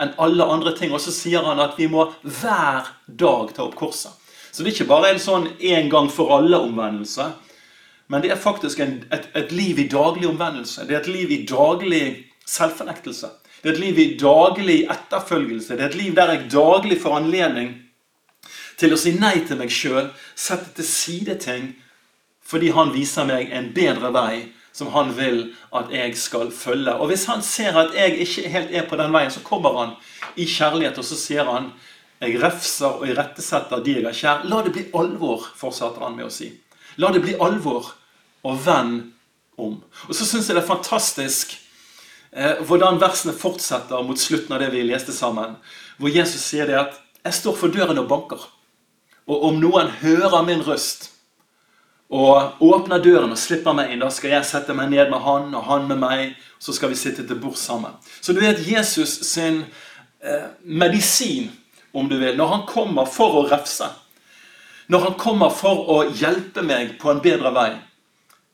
enn 0.00 0.14
alle 0.22 0.44
andre 0.44 0.74
ting. 0.76 0.92
Og 0.92 1.00
så 1.02 1.14
sier 1.14 1.44
han 1.46 1.60
at 1.62 1.78
vi 1.78 1.88
må 1.90 2.08
hver 2.22 2.90
dag 3.06 3.54
ta 3.56 3.66
opp 3.66 3.76
korset. 3.78 4.12
Så 4.52 4.62
det 4.62 4.72
er 4.72 4.74
ikke 4.76 4.90
bare 4.90 5.12
en 5.14 5.22
sånn 5.22 5.46
en 5.58 5.88
gang 5.92 6.10
for 6.12 6.34
alle-omvendelse. 6.36 7.30
Men 8.12 8.20
det 8.20 8.34
er 8.34 8.40
faktisk 8.40 8.82
en, 8.84 8.98
et, 9.14 9.30
et, 9.32 9.52
liv 9.56 9.78
i 9.80 9.88
daglig 9.88 10.28
omvendelse. 10.28 10.84
Det 10.84 10.96
er 10.96 11.00
et 11.00 11.12
liv 11.12 11.30
i 11.32 11.44
daglig 11.48 12.02
selvfornektelse. 12.44 13.30
Det 13.62 13.70
er 13.70 13.76
et 13.78 13.80
liv 13.80 14.00
i 14.02 14.08
daglig 14.20 14.82
etterfølgelse. 14.92 15.78
Det 15.78 15.86
er 15.86 15.88
et 15.94 15.96
liv 15.96 16.18
der 16.18 16.34
jeg 16.34 16.50
daglig 16.52 16.98
får 17.00 17.16
anledning 17.22 17.70
til 18.76 18.92
å 18.92 18.98
si 19.00 19.14
nei 19.16 19.38
til 19.46 19.60
meg 19.60 19.72
sjøl, 19.72 20.10
sette 20.34 20.74
til 20.76 20.88
side 20.88 21.38
ting, 21.40 21.70
fordi 22.44 22.72
han 22.76 22.92
viser 22.92 23.24
meg 23.28 23.52
en 23.54 23.70
bedre 23.72 24.10
vei 24.12 24.34
som 24.72 24.90
han 24.94 25.12
vil 25.16 25.54
at 25.72 25.90
jeg 25.92 26.16
skal 26.16 26.50
følge. 26.52 26.94
Og 26.94 27.06
Hvis 27.12 27.26
han 27.28 27.42
ser 27.42 27.76
at 27.78 27.94
jeg 27.94 28.18
ikke 28.24 28.48
helt 28.48 28.70
er 28.72 28.88
på 28.88 28.96
den 28.96 29.12
veien, 29.12 29.30
så 29.30 29.44
kommer 29.44 29.78
han 29.78 29.96
i 30.36 30.46
kjærlighet 30.48 30.98
og 30.98 31.04
så 31.04 31.18
sier 31.18 31.48
han 31.48 31.72
jeg 32.22 32.38
refser 32.38 33.00
og 33.00 33.08
irettesetter 33.10 33.82
de 33.82 33.96
jeg 33.98 34.06
er 34.06 34.14
kjær. 34.14 34.44
La 34.46 34.60
det 34.62 34.72
bli 34.72 34.84
alvor, 34.94 35.48
fortsetter 35.58 36.04
han 36.04 36.14
med 36.16 36.28
å 36.28 36.30
si. 36.30 36.52
La 37.02 37.10
det 37.10 37.22
bli 37.24 37.34
alvor, 37.34 37.88
og 38.46 38.62
vend 38.62 39.12
om. 39.58 39.76
Og 40.08 40.14
så 40.14 40.26
syns 40.26 40.48
jeg 40.48 40.56
det 40.56 40.62
er 40.62 40.68
fantastisk 40.68 41.54
eh, 42.30 42.62
hvordan 42.66 43.00
versene 43.02 43.34
fortsetter 43.36 44.02
mot 44.06 44.18
slutten 44.18 44.54
av 44.54 44.62
det 44.62 44.70
vi 44.74 44.84
leste 44.86 45.14
sammen. 45.14 45.56
Hvor 45.98 46.14
Jesus 46.14 46.42
sier 46.42 46.66
det 46.66 46.78
at 46.78 46.98
'jeg 47.24 47.34
står 47.34 47.56
for 47.56 47.68
døren 47.68 47.98
og 47.98 48.08
banker'. 48.10 48.48
Og 49.26 49.44
om 49.44 49.60
noen 49.60 49.88
hører 50.02 50.42
min 50.42 50.62
røst 50.66 51.11
og 52.12 52.60
åpner 52.60 53.00
døren 53.00 53.32
og 53.32 53.40
slipper 53.40 53.72
meg 53.76 53.92
inn. 53.92 54.02
Da 54.04 54.10
skal 54.12 54.34
jeg 54.34 54.44
sette 54.44 54.74
meg 54.76 54.90
ned 54.92 55.08
med 55.08 55.22
han 55.24 55.54
og 55.56 55.64
han 55.64 55.88
med 55.88 56.00
meg. 56.02 56.34
Så 56.60 56.74
skal 56.76 56.92
vi 56.92 56.98
sitte 57.00 57.24
til 57.26 57.40
bords 57.40 57.64
sammen. 57.64 57.94
Så 58.20 58.34
du 58.36 58.42
vet 58.42 58.60
Jesus 58.68 59.14
sin 59.26 59.62
eh, 60.20 60.50
medisin, 60.62 61.50
om 61.92 62.08
du 62.08 62.18
vil, 62.20 62.36
når 62.36 62.48
han 62.48 62.66
kommer 62.68 63.08
for 63.08 63.40
å 63.40 63.46
refse, 63.48 63.88
når 64.92 65.06
han 65.06 65.16
kommer 65.20 65.52
for 65.52 65.88
å 65.92 65.98
hjelpe 66.16 66.64
meg 66.64 66.94
på 67.00 67.10
en 67.12 67.20
bedre 67.24 67.52
vei, 67.52 67.70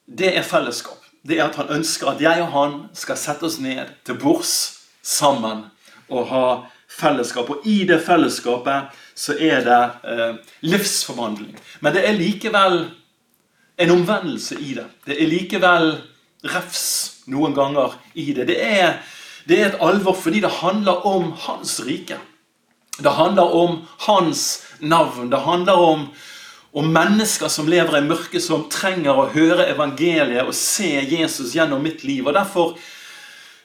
det 0.06 0.32
er 0.38 0.46
fellesskap. 0.46 1.02
Det 1.22 1.38
er 1.38 1.48
at 1.48 1.58
han 1.58 1.70
ønsker 1.78 2.12
at 2.12 2.22
jeg 2.22 2.42
og 2.42 2.52
han 2.54 2.76
skal 2.96 3.18
sette 3.20 3.46
oss 3.46 3.58
ned 3.62 3.90
til 4.06 4.18
bords 4.22 4.54
sammen 5.02 5.66
og 6.08 6.30
ha 6.30 6.44
fellesskap. 6.88 7.50
Og 7.50 7.66
i 7.68 7.82
det 7.88 8.00
fellesskapet 8.06 8.94
så 9.18 9.34
er 9.34 9.66
det 9.66 9.82
eh, 10.08 10.38
livsforvandling. 10.70 11.58
Men 11.82 11.94
det 11.94 12.06
er 12.06 12.18
likevel 12.18 12.80
en 13.78 13.90
omvendelse 13.94 14.58
i 14.60 14.74
det. 14.74 14.86
Det 15.06 15.18
er 15.18 15.30
likevel 15.30 15.92
refs 16.48 16.86
noen 17.30 17.54
ganger 17.54 17.94
i 18.18 18.32
det. 18.34 18.48
Det 18.50 18.58
er, 18.62 18.98
det 19.48 19.60
er 19.60 19.70
et 19.70 19.84
alvor 19.84 20.16
fordi 20.18 20.42
det 20.44 20.58
handler 20.60 21.06
om 21.06 21.32
hans 21.46 21.78
rike. 21.86 22.18
Det 22.98 23.14
handler 23.14 23.54
om 23.54 23.80
hans 24.08 24.44
navn. 24.80 25.30
Det 25.30 25.38
handler 25.44 25.72
om, 25.72 26.06
om 26.72 26.92
mennesker 26.92 27.48
som 27.48 27.70
lever 27.70 28.00
i 28.00 28.06
mørket, 28.06 28.42
som 28.42 28.66
trenger 28.70 29.14
å 29.14 29.28
høre 29.34 29.68
evangeliet 29.70 30.46
og 30.46 30.56
se 30.56 30.90
Jesus 31.06 31.54
gjennom 31.54 31.82
mitt 31.82 32.02
liv. 32.04 32.26
Og 32.26 32.34
Derfor 32.34 32.74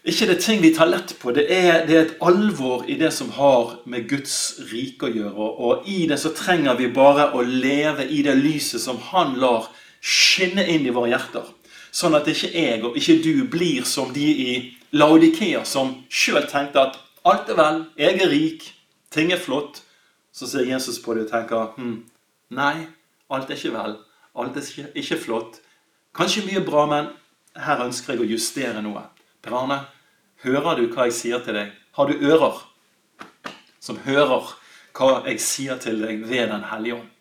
ikke 0.04 0.28
det 0.28 0.42
ting 0.44 0.60
vi 0.60 0.74
tar 0.76 0.90
lett 0.92 1.16
på. 1.20 1.32
Det 1.32 1.46
er, 1.48 1.86
det 1.88 1.96
er, 1.96 2.02
et 2.04 2.18
alvor 2.22 2.84
i 2.92 2.98
det 3.00 3.14
som 3.16 3.30
har 3.38 3.78
med 3.88 4.10
Guds 4.10 4.60
rike 4.68 5.08
å 5.08 5.14
gjøre. 5.14 5.46
Og 5.64 5.88
i 5.88 6.04
det 6.10 6.18
så 6.20 6.34
trenger 6.36 6.76
vi 6.76 6.90
bare 6.92 7.30
å 7.32 7.42
leve 7.42 8.06
i 8.12 8.20
det 8.26 8.36
lyset 8.36 8.84
som 8.84 9.00
Han 9.14 9.38
lar 9.40 9.70
skinne 10.04 10.66
inn 10.68 10.86
i 10.86 10.94
våre 10.94 11.14
hjerter. 11.14 11.48
Sånn 11.94 12.18
at 12.18 12.28
ikke 12.28 12.50
jeg 12.52 12.82
og 12.84 12.98
ikke 12.98 13.20
du 13.24 13.44
blir 13.50 13.86
som 13.88 14.12
de 14.14 14.26
i 14.26 14.54
Laudikea, 14.94 15.64
som 15.66 15.96
sjøl 16.10 16.46
tenkte 16.50 16.82
at 16.82 16.98
alt 17.26 17.50
er 17.50 17.58
vel, 17.58 17.84
jeg 17.98 18.20
er 18.22 18.32
rik, 18.32 18.66
ting 19.14 19.32
er 19.34 19.42
flott. 19.42 19.82
Så 20.34 20.50
ser 20.50 20.66
Jesus 20.66 20.98
på 21.02 21.14
det 21.14 21.28
og 21.28 21.32
tenker 21.32 21.76
hm, 21.78 22.00
nei, 22.58 22.88
alt 23.30 23.52
er 23.52 23.60
ikke 23.60 23.76
vel. 23.76 23.96
Alt 24.34 24.58
er 24.58 24.66
ikke, 24.66 24.88
ikke 24.98 25.20
flott. 25.28 25.60
Kanskje 26.18 26.48
mye 26.48 26.64
bra, 26.66 26.88
men 26.90 27.12
her 27.62 27.86
ønsker 27.86 28.16
jeg 28.16 28.26
å 28.26 28.32
justere 28.34 28.82
noe. 28.82 29.06
Per 29.46 29.54
Arne, 29.54 29.84
hører 30.42 30.82
du 30.82 30.88
hva 30.90 31.08
jeg 31.10 31.18
sier 31.20 31.46
til 31.46 31.58
deg? 31.60 31.74
Har 31.94 32.10
du 32.10 32.26
ører 32.26 32.64
som 33.84 34.00
hører 34.06 34.54
hva 34.98 35.10
jeg 35.28 35.42
sier 35.44 35.78
til 35.82 36.02
deg 36.02 36.26
ved 36.26 36.50
Den 36.50 36.66
hellige 36.72 37.02
ånd? 37.02 37.13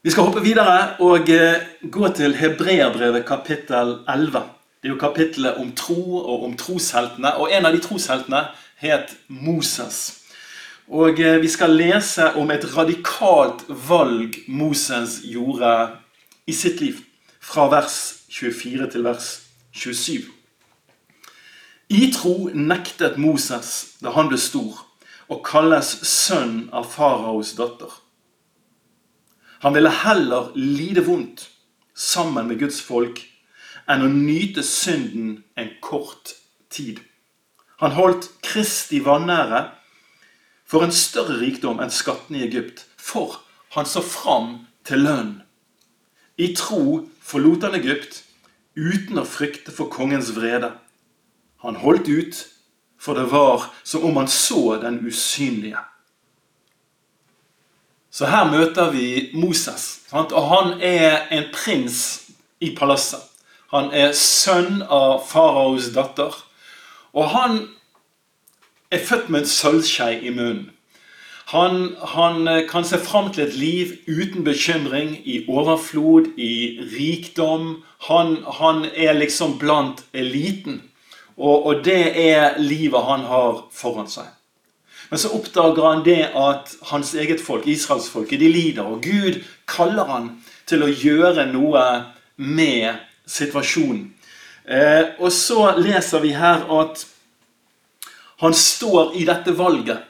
Vi 0.00 0.08
skal 0.10 0.24
hoppe 0.30 0.40
videre 0.40 0.94
og 1.04 1.28
eh, 1.28 1.60
gå 1.92 2.08
til 2.16 2.32
Hebreabrevet 2.32 3.26
kapittel 3.28 3.98
11. 4.08 4.40
Det 4.80 4.88
er 4.88 4.94
jo 4.94 4.96
kapittelet 4.96 5.58
om 5.60 5.74
tro 5.76 6.22
og 6.22 6.46
om 6.46 6.54
trosheltene. 6.56 7.34
Og 7.36 7.52
en 7.52 7.68
av 7.68 7.76
de 7.76 7.82
trosheltene 7.84 8.40
het 8.80 9.12
Moses. 9.28 9.98
Og 10.88 11.20
eh, 11.20 11.36
vi 11.44 11.52
skal 11.52 11.76
lese 11.76 12.30
om 12.40 12.48
et 12.48 12.64
radikalt 12.72 13.66
valg 13.68 14.40
Moses 14.48 15.20
gjorde 15.28 15.76
i 16.48 16.56
sitt 16.56 16.80
liv. 16.80 17.04
Fra 17.36 17.68
vers 17.68 18.00
24 18.32 18.88
til 18.96 19.04
vers 19.04 19.30
27. 19.76 20.24
I 21.92 22.06
tro 22.16 22.38
nektet 22.56 23.20
Moses 23.20 23.98
da 24.00 24.16
han 24.16 24.32
ble 24.32 24.40
stor, 24.40 24.80
å 25.28 25.44
kalles 25.44 25.98
sønn 26.08 26.70
av 26.72 26.88
faraos 26.88 27.52
datter. 27.60 28.00
Han 29.60 29.74
ville 29.74 29.90
heller 29.92 30.52
lide 30.56 31.04
vondt 31.04 31.50
sammen 31.94 32.48
med 32.48 32.60
Guds 32.62 32.80
folk 32.80 33.20
enn 33.90 34.06
å 34.06 34.08
nyte 34.12 34.62
synden 34.64 35.42
en 35.58 35.70
kort 35.84 36.32
tid. 36.72 37.00
Han 37.82 37.96
holdt 37.96 38.30
Kristi 38.44 39.02
vanære 39.04 39.66
for 40.70 40.86
en 40.86 40.94
større 40.94 41.40
rikdom 41.42 41.80
enn 41.82 41.92
skattene 41.92 42.40
i 42.40 42.46
Egypt, 42.46 42.86
for 42.96 43.40
han 43.74 43.88
så 43.88 44.00
fram 44.04 44.66
til 44.86 45.04
lønn. 45.04 45.32
I 46.40 46.54
tro 46.56 47.02
forlot 47.20 47.66
han 47.66 47.76
Egypt 47.76 48.22
uten 48.78 49.20
å 49.20 49.26
frykte 49.28 49.74
for 49.74 49.92
kongens 49.92 50.30
vrede. 50.36 50.72
Han 51.60 51.76
holdt 51.82 52.08
ut, 52.08 52.38
for 53.00 53.18
det 53.18 53.28
var 53.32 53.68
som 53.84 54.06
om 54.08 54.16
han 54.20 54.30
så 54.30 54.78
den 54.80 55.02
usynlige. 55.04 55.82
Så 58.10 58.26
her 58.26 58.50
møter 58.50 58.90
vi 58.90 59.30
Moses. 59.34 60.00
Sant? 60.10 60.32
Og 60.32 60.48
han 60.50 60.80
er 60.82 61.28
en 61.30 61.46
prins 61.54 62.30
i 62.60 62.74
palasset. 62.76 63.22
Han 63.70 63.92
er 63.94 64.10
sønn 64.18 64.82
av 64.82 65.20
faraos 65.30 65.92
datter. 65.94 66.34
Og 67.14 67.30
han 67.30 67.60
er 68.90 69.04
født 69.06 69.30
med 69.30 69.44
en 69.44 69.50
sølvskei 69.50 70.16
i 70.26 70.34
munnen. 70.34 70.70
Han, 71.50 71.96
han, 72.14 72.46
kan 72.70 72.84
se 72.86 72.98
fram 73.02 73.32
til 73.34 73.48
et 73.48 73.54
liv 73.58 73.94
uten 74.06 74.44
bekymring, 74.46 75.16
i 75.26 75.40
overflod, 75.50 76.28
i 76.38 76.78
rikdom. 76.92 77.82
Han, 78.06 78.36
han 78.60 78.84
er 78.94 79.18
liksom 79.18 79.56
blant 79.58 80.04
eliten. 80.14 80.82
Og, 81.36 81.66
og 81.66 81.84
det 81.84 82.04
er 82.14 82.58
livet 82.58 83.02
han 83.06 83.26
har 83.26 83.64
foran 83.74 84.10
seg. 84.10 84.30
Men 85.10 85.18
så 85.18 85.32
oppdager 85.34 85.86
han 85.86 86.04
det 86.06 86.30
at 86.38 86.74
hans 86.92 87.14
eget 87.18 87.42
folk, 87.42 87.66
israelsfolket, 87.66 88.40
de 88.40 88.48
lider. 88.48 88.86
Og 88.86 89.02
Gud 89.02 89.40
kaller 89.66 90.06
han 90.06 90.30
til 90.70 90.86
å 90.86 90.90
gjøre 90.90 91.48
noe 91.50 91.82
med 92.38 93.00
situasjonen. 93.26 94.12
Eh, 94.70 95.16
og 95.18 95.32
så 95.34 95.72
leser 95.80 96.22
vi 96.22 96.30
her 96.36 96.62
at 96.78 97.02
han 98.40 98.54
står 98.54 99.16
i 99.18 99.26
dette 99.28 99.56
valget. 99.58 100.06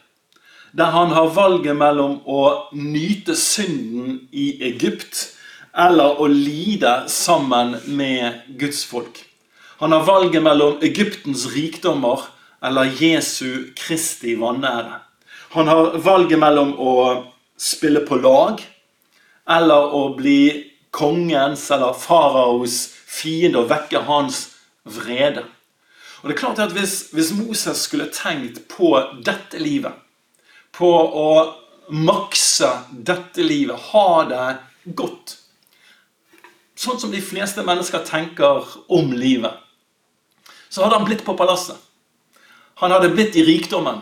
der 0.72 0.84
han 0.94 1.10
har 1.10 1.32
valget 1.34 1.74
mellom 1.74 2.20
å 2.30 2.70
nyte 2.72 3.34
synden 3.34 4.28
i 4.30 4.52
Egypt 4.62 5.34
eller 5.74 6.20
å 6.22 6.28
lide 6.30 6.92
sammen 7.10 7.74
med 7.86 8.44
Guds 8.58 8.84
folk. 8.86 9.18
Han 9.82 9.90
har 9.92 10.06
valget 10.06 10.42
mellom 10.42 10.78
Egyptens 10.82 11.48
rikdommer 11.54 12.22
eller 12.62 13.02
Jesu 13.02 13.72
Kristi 13.76 14.34
vanære. 14.34 15.00
Han 15.50 15.68
har 15.68 15.96
valget 15.98 16.38
mellom 16.38 16.74
å 16.78 16.94
spille 17.58 18.04
på 18.06 18.20
lag 18.20 18.60
eller 19.50 19.94
å 19.96 20.02
bli 20.16 20.66
kongens 20.94 21.70
eller 21.74 21.96
faraos 21.96 22.82
fiende 23.10 23.62
og 23.62 23.70
vekke 23.70 24.04
hans 24.06 24.44
vrede. 24.84 25.44
Og 26.20 26.28
det 26.28 26.36
er 26.36 26.40
klart 26.40 26.58
at 26.58 26.72
Hvis, 26.76 27.10
hvis 27.12 27.32
Moses 27.32 27.86
skulle 27.88 28.10
tenkt 28.12 28.68
på 28.68 28.92
dette 29.24 29.58
livet, 29.58 29.92
på 30.72 30.90
å 30.90 31.30
makse 31.90 32.68
dette 32.92 33.42
livet, 33.42 33.76
ha 33.90 34.24
det 34.28 34.94
godt 34.94 35.36
Sånn 36.80 36.96
som 36.96 37.10
de 37.12 37.20
fleste 37.20 37.60
mennesker 37.60 38.00
tenker 38.06 38.64
om 38.88 39.10
livet 39.12 39.58
så 40.70 40.84
hadde 40.84 41.00
han 41.00 41.06
blitt 41.08 41.24
på 41.26 41.34
palasset. 41.34 41.76
Han 42.80 42.94
hadde 42.94 43.12
blitt 43.12 43.36
i 43.36 43.44
rikdommen. 43.44 44.00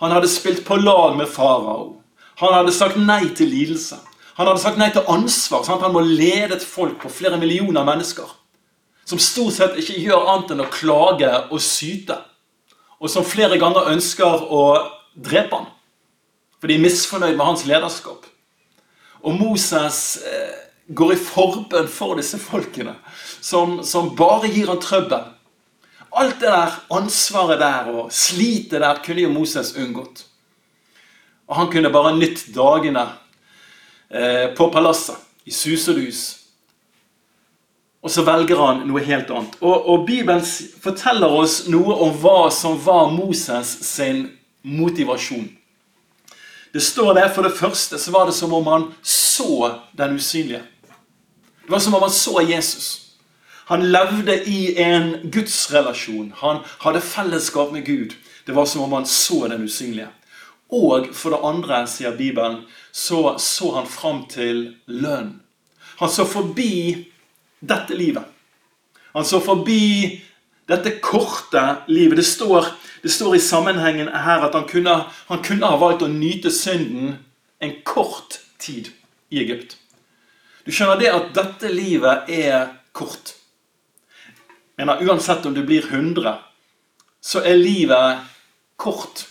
Han 0.00 0.12
hadde 0.12 0.28
spilt 0.28 0.64
på 0.64 0.76
lag 0.76 1.16
med 1.16 1.28
farao. 1.28 1.96
Han 2.40 2.54
hadde 2.54 2.72
sagt 2.72 2.98
nei 3.00 3.28
til 3.36 3.48
lidelse. 3.52 3.98
Han 4.36 4.48
hadde 4.50 4.60
sagt 4.60 4.80
nei 4.80 4.90
til 4.92 5.06
ansvar. 5.08 5.64
Sant? 5.64 5.84
Han 5.84 5.94
må 5.94 6.02
lede 6.04 6.56
et 6.56 6.64
folk 6.64 6.98
på 7.00 7.12
flere 7.12 7.38
millioner 7.40 7.84
mennesker. 7.84 8.28
Som 9.06 9.20
stort 9.22 9.56
sett 9.56 9.78
ikke 9.80 10.00
gjør 10.02 10.28
annet 10.32 10.52
enn 10.52 10.64
å 10.64 10.70
klage 10.72 11.30
og 11.46 11.62
syte. 11.64 12.18
Og 13.00 13.12
som 13.12 13.24
flere 13.24 13.60
ganger 13.60 13.92
ønsker 13.92 14.48
å 14.48 14.64
drepe 15.16 15.60
ham. 15.60 15.70
For 16.60 16.68
de 16.68 16.76
er 16.76 16.84
misfornøyd 16.84 17.36
med 17.36 17.44
hans 17.46 17.64
lederskap. 17.68 18.24
Og 19.24 19.36
Moses 19.36 20.18
eh, 20.24 20.56
går 20.96 21.14
i 21.14 21.20
forbønn 21.20 21.88
for 21.90 22.16
disse 22.18 22.38
folkene, 22.40 22.94
som, 23.40 23.80
som 23.84 24.12
bare 24.16 24.48
gir 24.52 24.70
han 24.70 24.80
trøbbel. 24.82 25.32
Alt 26.12 26.40
det 26.40 26.48
der 26.48 26.78
ansvaret 26.90 27.60
der 27.60 27.90
og 27.92 28.12
slitet 28.12 28.80
der 28.80 29.02
kunne 29.04 29.26
jo 29.26 29.32
Moses 29.32 29.74
unngått. 29.76 30.24
Og 31.46 31.56
han 31.56 31.70
kunne 31.70 31.92
bare 31.92 32.16
nytt 32.16 32.48
dagene 32.54 33.04
eh, 34.10 34.54
på 34.56 34.70
palasset, 34.72 35.16
i 35.44 35.54
sus 35.54 35.88
og 35.88 36.00
dus. 36.00 36.22
Og 38.02 38.10
så 38.10 38.22
velger 38.22 38.58
han 38.58 38.84
noe 38.86 39.02
helt 39.02 39.30
annet. 39.30 39.54
Og, 39.60 39.86
og 39.90 40.06
Bibelen 40.06 40.42
forteller 40.82 41.32
oss 41.32 41.64
noe 41.70 41.94
om 42.06 42.12
hva 42.22 42.50
som 42.54 42.78
var 42.82 43.10
Moses 43.14 43.72
sin 43.86 44.28
motivasjon. 44.62 45.48
Det 46.74 46.82
står 46.82 47.14
der, 47.14 47.32
For 47.32 47.42
det 47.42 47.56
første 47.56 47.98
så 47.98 48.12
var 48.12 48.26
det 48.26 48.34
som 48.34 48.52
om 48.52 48.66
han 48.66 48.94
så 49.02 49.74
den 49.96 50.18
usynlige. 50.18 50.62
Det 51.64 51.70
var 51.70 51.78
som 51.78 51.94
om 51.94 52.02
han 52.02 52.10
så 52.10 52.40
Jesus. 52.46 53.05
Han 53.66 53.82
levde 53.90 54.36
i 54.46 54.76
en 54.78 55.30
gudsrelasjon. 55.30 56.32
Han 56.36 56.60
hadde 56.84 57.00
fellesskap 57.02 57.72
med 57.74 57.86
Gud. 57.86 58.12
Det 58.46 58.54
var 58.54 58.66
som 58.66 58.82
om 58.82 58.92
han 58.92 59.06
så 59.06 59.48
den 59.50 59.64
usynlige. 59.66 60.08
Og 60.70 61.08
for 61.14 61.34
det 61.34 61.40
andre, 61.42 61.80
sier 61.90 62.14
Bibelen, 62.14 62.60
så 62.92 63.34
så 63.42 63.72
han 63.74 63.88
fram 63.90 64.24
til 64.30 64.76
lønn. 64.86 65.40
Han 65.98 66.10
så 66.10 66.26
forbi 66.30 67.06
dette 67.58 67.94
livet. 67.98 68.22
Han 69.14 69.24
så 69.24 69.40
forbi 69.42 70.22
dette 70.70 70.98
korte 71.02 71.62
livet. 71.86 72.20
Det 72.20 72.26
står, 72.26 72.68
det 73.02 73.10
står 73.10 73.34
i 73.34 73.42
sammenhengen 73.42 74.12
her 74.14 74.46
at 74.46 74.54
han 74.54 74.68
kunne, 74.68 74.94
han 75.26 75.42
kunne 75.42 75.66
ha 75.66 75.80
valgt 75.80 76.06
å 76.06 76.10
nyte 76.12 76.54
synden 76.54 77.16
en 77.58 77.74
kort 77.82 78.38
tid 78.62 78.92
i 79.30 79.42
Egypt. 79.42 79.74
Du 80.62 80.70
skjønner 80.70 81.02
det 81.02 81.10
at 81.10 81.34
dette 81.34 81.72
livet 81.72 82.30
er 82.30 82.70
kort 82.94 83.35
mener 84.76 85.02
uansett 85.06 85.46
om 85.46 85.54
du 85.54 85.62
blir 85.66 85.84
100, 85.84 86.38
så 87.20 87.42
er 87.42 87.58
livet 87.58 88.24
kort 88.76 89.26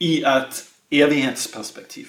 i 0.00 0.20
et 0.22 0.64
evighetsperspektiv. 0.90 2.06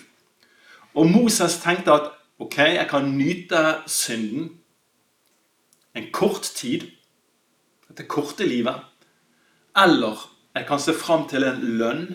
Og 0.94 1.08
Moses 1.10 1.58
tenkte 1.64 1.94
at 1.94 2.10
ok, 2.42 2.58
jeg 2.58 2.88
kan 2.90 3.14
nyte 3.18 3.62
synden 3.88 4.50
en 5.96 6.08
kort 6.14 6.44
tid, 6.56 6.88
dette 7.88 8.08
korte 8.08 8.48
livet, 8.48 8.76
eller 9.76 10.20
jeg 10.56 10.66
kan 10.68 10.80
se 10.80 10.94
fram 10.94 11.28
til 11.28 11.44
en 11.48 11.62
lønn 11.80 12.06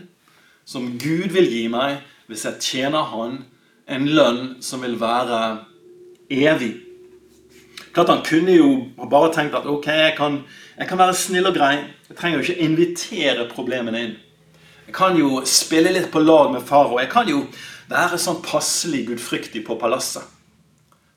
som 0.69 0.97
Gud 1.01 1.33
vil 1.33 1.49
gi 1.49 1.67
meg 1.73 2.03
hvis 2.27 2.45
jeg 2.45 2.61
tjener 2.61 3.07
Han, 3.13 3.45
en 3.87 4.09
lønn 4.09 4.57
som 4.63 4.83
vil 4.83 4.97
være 5.01 5.65
evig. 6.31 6.86
Klart 7.97 8.09
Han 8.09 8.23
kunne 8.23 8.53
jo 8.53 8.71
bare 9.09 9.31
tenkt 9.33 9.55
at 9.57 9.65
ok, 9.65 9.87
jeg 9.89 10.15
kan, 10.19 10.35
jeg 10.77 10.89
kan 10.89 10.99
være 11.01 11.15
snill 11.17 11.47
og 11.49 11.55
grei. 11.57 11.79
Jeg 12.11 12.17
trenger 12.19 12.37
jo 12.37 12.45
ikke 12.45 12.65
invitere 12.67 13.47
problemene 13.49 14.03
inn. 14.05 14.11
Jeg 14.85 14.95
kan 14.99 15.17
jo 15.17 15.39
spille 15.49 15.95
litt 15.95 16.11
på 16.13 16.21
lag 16.21 16.51
med 16.53 16.67
farao. 16.69 16.99
Jeg 17.01 17.09
kan 17.09 17.31
jo 17.31 17.47
være 17.89 18.19
sånn 18.21 18.43
passelig 18.45 19.01
gudfryktig 19.09 19.63
på 19.65 19.79
palasset. 19.81 20.27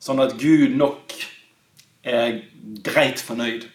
Sånn 0.00 0.22
at 0.24 0.32
Gud 0.40 0.72
nok 0.80 1.12
er 2.00 2.40
greit 2.88 3.20
fornøyd. 3.28 3.68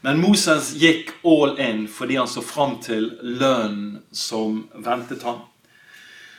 Men 0.00 0.24
Moses 0.24 0.72
gikk 0.80 1.12
all 1.20 1.52
in 1.60 1.84
fordi 1.84 2.16
han 2.16 2.32
så 2.32 2.40
fram 2.40 2.78
til 2.80 3.10
lønnen 3.20 4.00
som 4.08 4.64
ventet 4.72 5.28
han. 5.28 5.44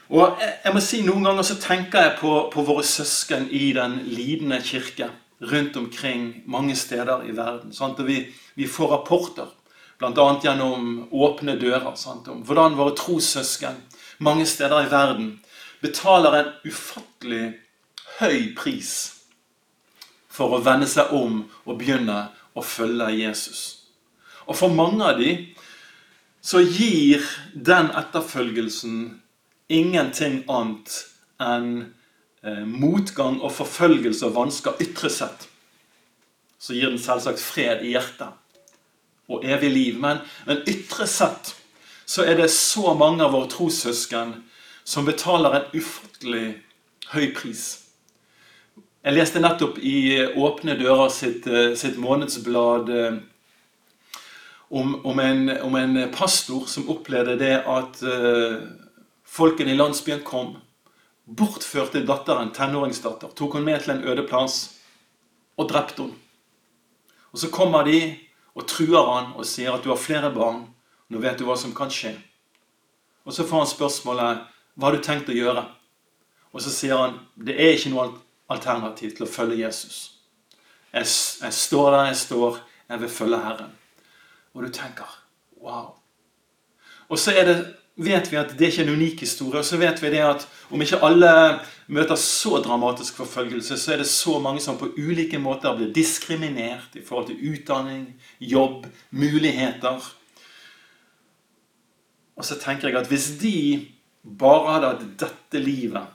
Og 0.09 0.41
jeg 0.41 0.73
må 0.73 0.81
si 0.81 1.05
Noen 1.05 1.29
ganger 1.29 1.45
så 1.45 1.61
tenker 1.61 2.01
jeg 2.01 2.17
på, 2.23 2.35
på 2.49 2.65
våre 2.65 2.81
søsken 2.81 3.45
i 3.53 3.75
den 3.77 4.01
lidende 4.09 4.63
kirke 4.65 5.13
rundt 5.39 5.75
omkring 5.77 6.43
mange 6.45 6.75
steder 6.75 7.25
i 7.29 7.35
verden. 7.35 7.73
Sant? 7.73 7.99
Og 7.99 8.07
vi, 8.07 8.21
vi 8.55 8.67
får 8.67 8.91
rapporter, 8.95 9.49
bl.a. 9.99 10.27
gjennom 10.43 11.07
Åpne 11.11 11.57
dører, 11.61 11.93
sant? 11.95 12.27
om 12.27 12.41
hvordan 12.45 12.77
våre 12.77 12.95
trossøsken 12.97 13.77
mange 14.17 14.45
steder 14.49 14.85
i 14.85 14.91
verden 14.91 15.35
betaler 15.81 16.39
en 16.39 16.51
ufattelig 16.65 17.53
høy 18.17 18.53
pris 18.57 18.93
for 20.29 20.53
å 20.53 20.61
vende 20.65 20.89
seg 20.89 21.13
om 21.13 21.43
og 21.65 21.77
begynne 21.77 22.27
å 22.57 22.63
følge 22.65 23.11
Jesus. 23.13 23.61
Og 24.47 24.57
for 24.57 24.73
mange 24.73 25.05
av 25.05 25.21
de 25.21 25.31
så 26.41 26.61
gir 26.63 27.25
den 27.53 27.89
etterfølgelsen 27.97 28.97
ingenting 29.73 30.43
annet 30.47 30.93
enn 31.43 31.71
motgang 32.65 33.41
og 33.41 33.51
forfølgelse 33.55 34.27
og 34.27 34.35
vansker 34.35 34.81
ytre 34.83 35.09
sett, 35.11 35.47
så 36.59 36.73
gir 36.73 36.91
den 36.91 37.01
selvsagt 37.01 37.41
fred 37.41 37.83
i 37.85 37.93
hjertet 37.93 38.33
og 39.27 39.45
evig 39.45 39.71
liv. 39.71 39.97
Men, 40.01 40.21
men 40.47 40.63
ytre 40.69 41.07
sett 41.09 41.53
så 42.07 42.23
er 42.23 42.39
det 42.39 42.51
så 42.53 42.93
mange 42.97 43.25
av 43.25 43.33
våre 43.35 43.49
trossøsken 43.51 44.37
som 44.87 45.07
betaler 45.07 45.57
en 45.57 45.73
ufattelig 45.75 46.45
høy 47.11 47.33
pris. 47.35 47.65
Jeg 49.03 49.15
leste 49.15 49.41
nettopp 49.43 49.77
i 49.83 50.19
Åpne 50.35 50.75
dører 50.79 51.11
sitt, 51.13 51.47
eh, 51.47 51.73
sitt 51.79 51.99
månedsblad 51.99 52.89
eh, 52.91 53.17
om, 54.69 54.95
om, 55.05 55.19
en, 55.19 55.51
om, 55.63 55.75
en, 55.79 55.99
pastor 56.11 56.65
som 56.67 56.89
opplevde 56.91 57.37
det 57.39 57.53
at 57.63 58.01
folkene 59.23 59.71
i 59.71 59.77
landsbyen 59.77 60.25
kom 60.27 60.57
bortførte 61.27 62.05
datteren, 62.07 62.53
tenåringsdatter, 62.55 63.33
tok 63.35 63.53
hun 63.53 63.65
med 63.67 63.83
til 63.83 63.95
en 63.95 64.03
øde 64.07 64.23
plass 64.27 64.77
og 65.57 65.69
drepte 65.69 66.01
hun. 66.01 66.15
Og 67.31 67.39
Så 67.39 67.49
kommer 67.51 67.83
de 67.83 68.17
og 68.55 68.67
truer 68.67 69.13
han 69.13 69.33
og 69.35 69.45
sier 69.45 69.73
at 69.73 69.83
du 69.83 69.89
har 69.89 69.99
flere 69.99 70.33
barn. 70.33 70.65
Nå 71.09 71.19
vet 71.19 71.39
du 71.39 71.45
hva 71.45 71.57
som 71.57 71.75
kan 71.75 71.91
skje. 71.91 72.15
Og 73.25 73.33
Så 73.33 73.43
får 73.43 73.57
han 73.57 73.67
spørsmålet 73.67 74.45
hva 74.77 74.87
har 74.87 74.95
du 74.95 75.03
tenkt 75.03 75.29
å 75.29 75.35
gjøre? 75.35 75.65
Og 76.53 76.61
så 76.61 76.71
sier 76.71 76.97
han 76.97 77.19
det 77.35 77.55
er 77.57 77.75
ikke 77.75 77.91
noe 77.91 78.11
alternativ 78.49 79.15
til 79.15 79.25
å 79.25 79.29
følge 79.29 79.59
Jesus. 79.65 80.19
Jeg, 80.93 81.05
jeg 81.41 81.53
står 81.53 81.91
der 81.91 82.05
jeg 82.11 82.19
står, 82.21 82.59
jeg 82.89 83.01
vil 83.01 83.09
følge 83.09 83.39
Herren. 83.41 83.73
Og 84.53 84.63
du 84.63 84.69
tenker 84.73 85.09
wow. 85.61 85.97
Og 87.09 87.19
så 87.19 87.33
er 87.33 87.45
det 87.45 87.57
vet 87.97 88.29
vi 88.31 88.37
at 88.37 88.53
det 88.57 88.69
ikke 88.69 88.83
er 88.83 88.87
en 88.87 88.99
unik 88.99 89.23
historie. 89.25 89.59
Og 89.61 89.65
så 89.65 89.79
vet 89.81 90.01
vi 90.03 90.11
det 90.13 90.21
at 90.23 90.45
om 90.69 90.81
ikke 90.81 90.99
alle 91.05 91.31
møter 91.87 92.19
så 92.19 92.61
dramatisk 92.63 93.17
forfølgelse, 93.21 93.77
så 93.79 93.93
er 93.93 94.03
det 94.03 94.09
så 94.11 94.37
mange 94.43 94.61
som 94.61 94.77
på 94.77 94.91
ulike 94.97 95.39
måter 95.41 95.75
blir 95.77 95.93
diskriminert 95.95 96.97
i 96.99 97.03
forhold 97.05 97.31
til 97.31 97.53
utdanning, 97.53 98.09
jobb, 98.39 98.85
muligheter. 99.09 100.03
Og 102.37 102.45
så 102.45 102.59
tenker 102.61 102.91
jeg 102.91 102.99
at 102.99 103.09
hvis 103.09 103.31
de 103.41 103.57
bare 104.37 104.75
hadde 104.75 104.91
hatt 104.91 105.07
dette 105.23 105.63
livet 105.63 106.05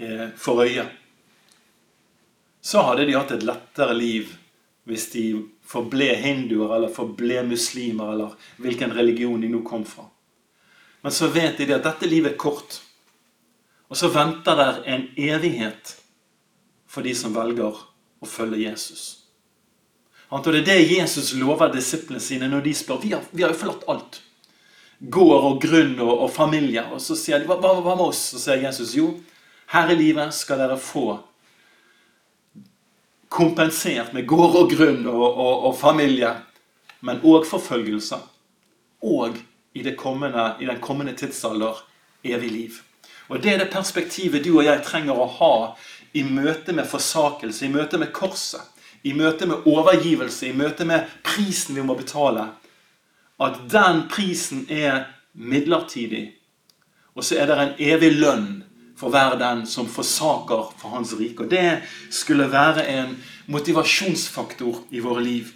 eh, 0.00 0.28
for 0.36 0.64
øye, 0.64 0.88
så 2.62 2.82
hadde 2.86 3.06
de 3.06 3.18
hatt 3.18 3.34
et 3.34 3.46
lettere 3.46 3.94
liv 3.94 4.30
hvis 4.88 5.08
de 5.12 5.26
forble 5.72 6.10
hinduer 6.20 6.76
eller 6.76 6.92
forble 6.92 7.42
muslimer, 7.48 8.12
eller 8.12 8.34
hvilken 8.60 8.92
religion 8.92 9.40
de 9.40 9.48
nå 9.48 9.62
kom 9.66 9.86
fra. 9.88 10.04
Men 11.02 11.12
så 11.12 11.30
vet 11.32 11.58
de 11.58 11.72
at 11.74 11.86
dette 11.86 12.08
livet 12.10 12.34
er 12.34 12.40
kort. 12.40 12.78
Og 13.88 13.96
så 13.98 14.08
venter 14.12 14.56
der 14.56 14.82
en 14.88 15.08
evighet 15.16 15.96
for 16.88 17.04
de 17.04 17.14
som 17.16 17.34
velger 17.34 17.74
å 18.22 18.28
følge 18.28 18.62
Jesus. 18.62 19.02
Og 20.32 20.44
Det 20.44 20.62
er 20.62 20.64
det 20.64 20.92
Jesus 20.96 21.34
lover 21.36 21.72
disiplene 21.72 22.20
sine 22.20 22.48
når 22.48 22.62
de 22.64 22.74
spør. 22.74 23.02
Vi 23.02 23.10
har, 23.12 23.24
vi 23.30 23.42
har 23.42 23.52
jo 23.52 23.58
forlatt 23.58 23.88
alt. 23.88 24.22
Gård 25.12 25.44
og 25.44 25.58
grunn 25.60 25.98
og, 26.00 26.12
og 26.24 26.30
familie. 26.32 26.86
Og 26.94 27.02
så 27.04 27.16
sier 27.18 27.42
de, 27.42 27.48
hva, 27.50 27.58
hva, 27.60 27.74
hva 27.82 27.96
med 27.98 28.12
oss? 28.12 28.22
Så 28.32 28.40
sier 28.40 28.62
Jesus 28.62 28.94
jo, 28.96 29.10
her 29.74 29.92
i 29.92 29.98
livet 29.98 30.32
skal 30.36 30.62
dere 30.62 30.78
få 30.80 31.18
kompensert 33.32 34.12
med 34.12 34.26
gård 34.28 34.56
og 34.60 34.72
grunn 34.74 35.06
og, 35.08 35.24
og, 35.24 35.66
og 35.68 35.76
familie, 35.80 36.34
men 37.00 37.22
òg 37.24 37.46
forfølgelser. 37.48 38.20
Og 39.02 39.38
i, 39.74 39.82
kommende, 39.96 40.52
i 40.60 40.68
den 40.68 40.80
kommende 40.80 41.14
tidsalder 41.16 41.80
evig 42.24 42.50
liv. 42.50 42.80
Og 43.28 43.42
Det 43.42 43.52
er 43.52 43.58
det 43.58 43.72
perspektivet 43.72 44.44
du 44.44 44.58
og 44.58 44.66
jeg 44.66 44.82
trenger 44.84 45.16
å 45.16 45.30
ha 45.38 45.54
i 46.12 46.22
møte 46.22 46.74
med 46.76 46.86
forsakelse, 46.86 47.64
i 47.66 47.72
møte 47.72 47.98
med 47.98 48.12
korset, 48.12 48.60
i 49.02 49.14
møte 49.16 49.48
med 49.48 49.64
overgivelse, 49.66 50.50
i 50.50 50.56
møte 50.56 50.84
med 50.84 51.08
prisen 51.24 51.74
vi 51.74 51.82
må 51.82 51.96
betale. 51.98 52.50
At 53.40 53.58
den 53.72 54.04
prisen 54.12 54.66
er 54.70 55.06
midlertidig, 55.32 56.34
og 57.16 57.24
så 57.24 57.40
er 57.40 57.48
det 57.48 57.56
en 57.58 57.74
evig 57.80 58.12
lønn 58.20 58.62
for 58.98 59.12
hver 59.12 59.38
den 59.40 59.64
som 59.66 59.88
forsaker 59.88 60.70
for 60.78 60.94
Hans 60.94 61.14
rike. 61.18 61.44
Og 61.44 61.50
Det 61.50 61.82
skulle 62.10 62.50
være 62.52 62.86
en 62.88 63.16
motivasjonsfaktor 63.46 64.84
i 64.90 65.00
våre 65.00 65.24
liv. 65.24 65.52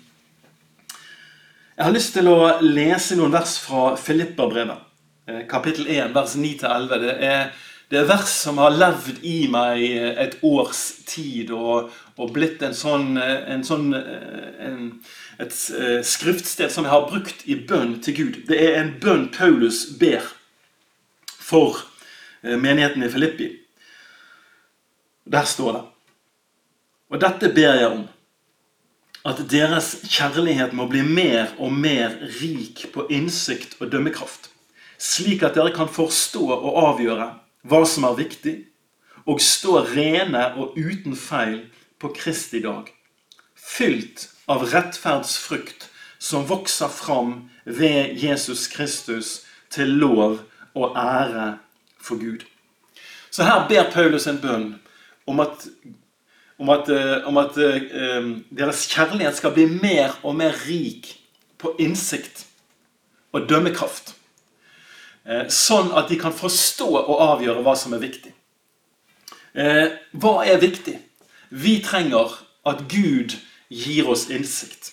Jeg 1.76 1.84
har 1.84 1.92
lyst 1.92 2.14
til 2.16 2.28
å 2.28 2.56
lese 2.64 3.16
noen 3.16 3.32
vers 3.32 3.58
fra 3.60 3.96
Filipperbrevet, 4.00 4.78
eh, 5.28 5.46
kapittel 5.48 5.86
1, 5.86 6.14
vers 6.14 6.36
9-11. 6.36 7.00
Det 7.00 7.16
er 7.20 7.52
det 7.86 8.00
er 8.00 8.08
vers 8.08 8.32
som 8.34 8.58
har 8.58 8.74
levd 8.74 9.20
i 9.22 9.46
meg 9.46 9.78
et 10.18 10.32
års 10.42 10.80
tid 11.06 11.52
og, 11.54 11.92
og 12.18 12.32
blitt 12.34 12.64
en 12.66 12.74
sånn, 12.74 13.14
en 13.14 13.62
sånn 13.62 13.92
en, 13.94 14.88
et 15.38 15.54
eh, 15.78 16.00
skriftsted 16.02 16.72
som 16.74 16.86
jeg 16.86 16.94
har 16.96 17.06
brukt 17.06 17.44
i 17.46 17.54
bønn 17.68 18.00
til 18.02 18.16
Gud. 18.18 18.40
Det 18.48 18.58
er 18.58 18.80
en 18.80 18.90
bønn 18.98 19.28
Paulus 19.30 19.84
ber 20.00 20.24
for 21.30 21.78
eh, 21.78 21.95
menigheten 22.54 23.02
i 23.02 23.10
Filippi. 23.10 23.48
Der 25.26 25.44
står 25.44 25.72
det 25.72 25.84
Og 27.10 27.20
dette 27.22 27.50
ber 27.54 27.74
jeg 27.74 27.88
om. 27.90 28.04
At 29.26 29.42
deres 29.50 29.96
kjærlighet 30.06 30.74
må 30.74 30.86
bli 30.86 31.02
mer 31.02 31.50
og 31.58 31.72
mer 31.74 32.14
rik 32.40 32.84
på 32.94 33.08
innsikt 33.10 33.74
og 33.80 33.90
dømmekraft. 33.90 34.50
Slik 34.98 35.42
at 35.42 35.58
dere 35.58 35.74
kan 35.74 35.90
forstå 35.90 36.44
og 36.54 36.78
avgjøre 36.82 37.26
hva 37.66 37.82
som 37.86 38.06
er 38.06 38.18
viktig, 38.20 38.54
og 39.26 39.42
stå 39.42 39.80
rene 39.90 40.44
og 40.54 40.78
uten 40.78 41.16
feil 41.18 41.64
på 41.98 42.12
Kristi 42.14 42.60
dag, 42.62 42.86
fylt 43.58 44.28
av 44.46 44.62
rettferdsfrukt 44.70 45.88
som 46.22 46.46
vokser 46.46 46.88
fram 46.92 47.48
ved 47.64 48.14
Jesus 48.22 48.68
Kristus 48.70 49.40
til 49.74 49.98
lov 49.98 50.38
og 50.78 50.94
ære 50.96 51.56
for 52.06 52.20
Gud. 52.20 52.46
Så 53.30 53.44
her 53.44 53.66
ber 53.68 53.90
Paulus 53.92 54.26
en 54.30 54.40
bønn 54.40 54.66
om 55.26 55.42
at, 55.42 55.66
om 56.62 56.70
at, 56.72 56.88
eh, 56.88 57.26
om 57.28 57.40
at 57.42 57.58
um, 57.58 58.30
deres 58.54 58.86
kjærlighet 58.92 59.36
skal 59.36 59.54
bli 59.56 59.66
mer 59.66 60.14
og 60.22 60.38
mer 60.38 60.54
rik 60.68 61.16
på 61.58 61.74
innsikt 61.82 62.46
og 63.34 63.48
dømmekraft. 63.50 64.14
Sånn 65.50 65.88
at 65.98 66.06
de 66.06 66.14
kan 66.20 66.30
forstå 66.30 66.86
og 66.86 67.22
avgjøre 67.24 67.64
hva 67.66 67.72
som 67.74 67.96
er 67.96 68.02
viktig. 68.04 68.30
Hva 70.22 70.34
er 70.46 70.60
viktig? 70.62 70.94
Vi 71.50 71.72
trenger 71.82 72.36
at 72.66 72.84
Gud 72.92 73.34
gir 73.68 74.08
oss 74.08 74.28
innsikt. 74.30 74.92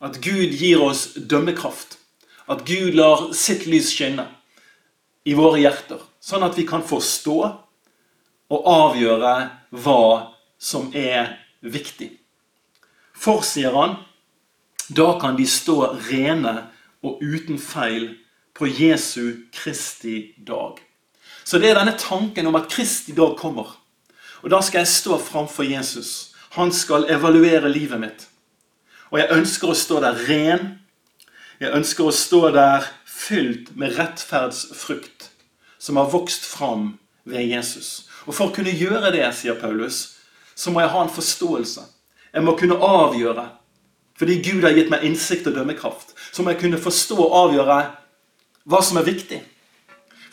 At 0.00 0.20
Gud 0.24 0.56
gir 0.56 0.82
oss 0.84 1.14
dømmekraft. 1.16 1.98
At 2.48 2.64
Gud 2.68 2.94
lar 2.94 3.32
sitt 3.34 3.66
lys 3.66 3.90
skinne 3.94 4.28
i 5.26 5.34
våre 5.34 5.60
hjerter. 5.62 6.02
Sånn 6.26 6.42
at 6.42 6.56
vi 6.58 6.64
kan 6.66 6.82
forstå 6.82 7.38
og 8.50 8.68
avgjøre 8.70 9.34
hva 9.78 10.06
som 10.58 10.88
er 10.90 11.36
viktig. 11.62 12.08
For, 13.14 13.44
sier 13.46 13.74
han, 13.76 13.94
da 14.90 15.12
kan 15.20 15.38
de 15.38 15.46
stå 15.46 15.92
rene 16.08 16.54
og 17.06 17.22
uten 17.22 17.60
feil 17.62 18.08
på 18.58 18.66
Jesu 18.66 19.46
Kristi 19.54 20.32
dag. 20.38 20.80
Så 21.46 21.60
det 21.62 21.70
er 21.70 21.78
denne 21.78 21.94
tanken 21.98 22.50
om 22.50 22.58
at 22.58 22.66
Kristi 22.74 23.14
dag 23.14 23.36
kommer. 23.38 23.76
Og 24.42 24.50
da 24.50 24.58
skal 24.66 24.82
jeg 24.82 24.94
stå 24.96 25.20
framfor 25.22 25.66
Jesus. 25.66 26.32
Han 26.58 26.74
skal 26.74 27.06
evaluere 27.12 27.70
livet 27.70 28.02
mitt. 28.02 28.26
Og 29.14 29.20
jeg 29.22 29.30
ønsker 29.38 29.70
å 29.70 29.78
stå 29.78 30.02
der 30.02 30.18
ren. 30.26 30.68
Jeg 31.62 31.70
ønsker 31.70 32.10
å 32.10 32.14
stå 32.14 32.48
der 32.56 32.90
fylt 33.06 33.76
med 33.78 33.94
rettferdsfrukt 33.94 35.30
som 35.86 35.96
har 35.96 36.10
vokst 36.10 36.44
fram 36.44 36.98
ved 37.24 37.46
Jesus. 37.46 38.08
Og 38.26 38.34
For 38.34 38.48
å 38.48 38.54
kunne 38.54 38.74
gjøre 38.74 39.12
det, 39.14 39.22
sier 39.38 39.54
Paulus, 39.60 40.16
så 40.58 40.72
må 40.74 40.82
jeg 40.82 40.90
ha 40.90 41.02
en 41.04 41.12
forståelse. 41.14 41.84
Jeg 42.34 42.42
må 42.42 42.56
kunne 42.58 42.78
avgjøre. 42.82 43.44
Fordi 44.18 44.40
Gud 44.42 44.64
har 44.66 44.74
gitt 44.74 44.90
meg 44.90 45.04
innsikt 45.06 45.46
og 45.46 45.54
dømmekraft. 45.54 46.10
Så 46.32 46.42
må 46.42 46.50
jeg 46.50 46.64
kunne 46.64 46.80
forstå 46.82 47.18
og 47.22 47.36
avgjøre 47.44 47.76
hva 48.66 48.80
som 48.82 48.98
er 48.98 49.06
viktig. 49.06 49.38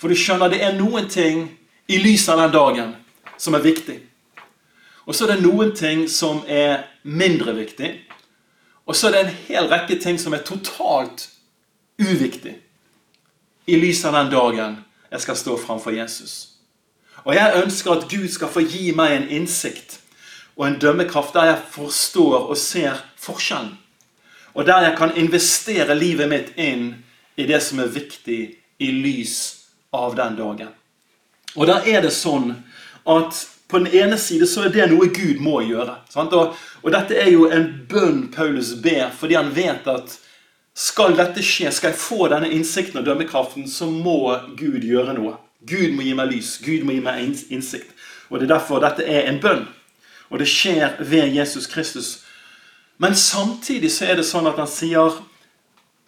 For 0.02 0.10
du 0.10 0.18
skjønner, 0.18 0.50
det 0.50 0.64
er 0.66 0.74
noen 0.74 1.06
ting 1.12 1.44
i 1.86 2.00
lys 2.02 2.26
av 2.34 2.42
den 2.42 2.56
dagen 2.56 2.96
som 3.38 3.54
er 3.54 3.62
viktig. 3.62 4.00
Og 5.06 5.14
så 5.14 5.28
er 5.28 5.36
det 5.36 5.44
noen 5.44 5.76
ting 5.78 6.08
som 6.10 6.42
er 6.50 6.88
mindre 7.04 7.54
viktig. 7.60 7.92
Og 8.90 8.98
så 8.98 9.12
er 9.12 9.14
det 9.14 9.22
en 9.22 9.38
hel 9.52 9.70
rekke 9.70 10.00
ting 10.02 10.18
som 10.18 10.34
er 10.34 10.42
totalt 10.48 11.28
uviktig 12.02 12.56
i 13.70 13.78
lys 13.78 14.02
av 14.10 14.18
den 14.18 14.34
dagen 14.34 14.82
jeg 15.14 15.22
skal 15.22 15.38
stå 15.38 15.58
framfor 15.62 15.94
Jesus. 15.94 16.34
Og 17.24 17.36
jeg 17.38 17.62
ønsker 17.64 17.94
at 17.94 18.10
Gud 18.10 18.28
skal 18.34 18.50
få 18.52 18.66
gi 18.66 18.92
meg 18.98 19.14
en 19.14 19.30
innsikt 19.30 20.00
og 20.58 20.68
en 20.68 20.80
dømmekraft 20.82 21.36
der 21.38 21.52
jeg 21.52 21.62
forstår 21.74 22.50
og 22.50 22.58
ser 22.58 23.00
forskjellen. 23.22 23.78
Og 24.54 24.66
der 24.66 24.90
jeg 24.90 24.98
kan 24.98 25.16
investere 25.18 25.96
livet 25.98 26.30
mitt 26.30 26.52
inn 26.58 26.92
i 27.38 27.46
det 27.50 27.62
som 27.66 27.80
er 27.82 27.94
viktig 27.94 28.42
i 28.82 28.92
lys 28.92 29.38
av 29.94 30.18
den 30.18 30.38
dagen. 30.38 30.70
Og 31.56 31.70
da 31.70 31.80
er 31.86 32.04
det 32.06 32.14
sånn 32.14 32.52
at 33.10 33.40
på 33.70 33.82
den 33.82 33.90
ene 33.98 34.18
side 34.22 34.46
så 34.50 34.68
er 34.68 34.74
det 34.74 34.90
noe 34.92 35.10
Gud 35.14 35.42
må 35.42 35.60
gjøre. 35.66 35.96
Og, 36.22 36.54
og, 36.84 36.90
dette 36.94 37.18
er 37.18 37.32
jo 37.34 37.48
en 37.50 37.66
bønn 37.90 38.28
Paulus 38.34 38.76
ber, 38.82 39.10
fordi 39.18 39.38
han 39.40 39.50
vet 39.56 39.90
at 39.90 40.18
skal 40.74 41.14
dette 41.18 41.44
skje, 41.46 41.72
skal 41.72 41.94
jeg 41.94 42.02
få 42.02 42.28
denne 42.32 42.50
innsikten 42.50 43.00
og 43.02 43.06
dømmekraften, 43.06 43.68
så 43.70 43.86
må 43.90 44.34
Gud 44.58 44.82
gjøre 44.82 45.14
noe. 45.18 45.36
Gud 45.64 45.94
må 45.96 46.04
gi 46.04 46.16
meg 46.18 46.32
lys. 46.32 46.58
Gud 46.64 46.84
må 46.84 46.96
gi 46.96 47.04
meg 47.04 47.22
innsikt. 47.54 47.94
Og 48.30 48.40
Det 48.40 48.50
er 48.50 48.56
derfor 48.56 48.82
dette 48.82 49.06
er 49.06 49.30
en 49.30 49.40
bønn. 49.40 49.68
Og 50.30 50.40
det 50.40 50.48
skjer 50.50 50.98
ved 51.00 51.36
Jesus 51.36 51.68
Kristus. 51.68 52.24
Men 52.98 53.16
samtidig 53.16 53.92
så 53.92 54.10
er 54.10 54.18
det 54.18 54.26
sånn 54.26 54.48
at 54.50 54.58
han 54.58 54.70
sier 54.70 55.20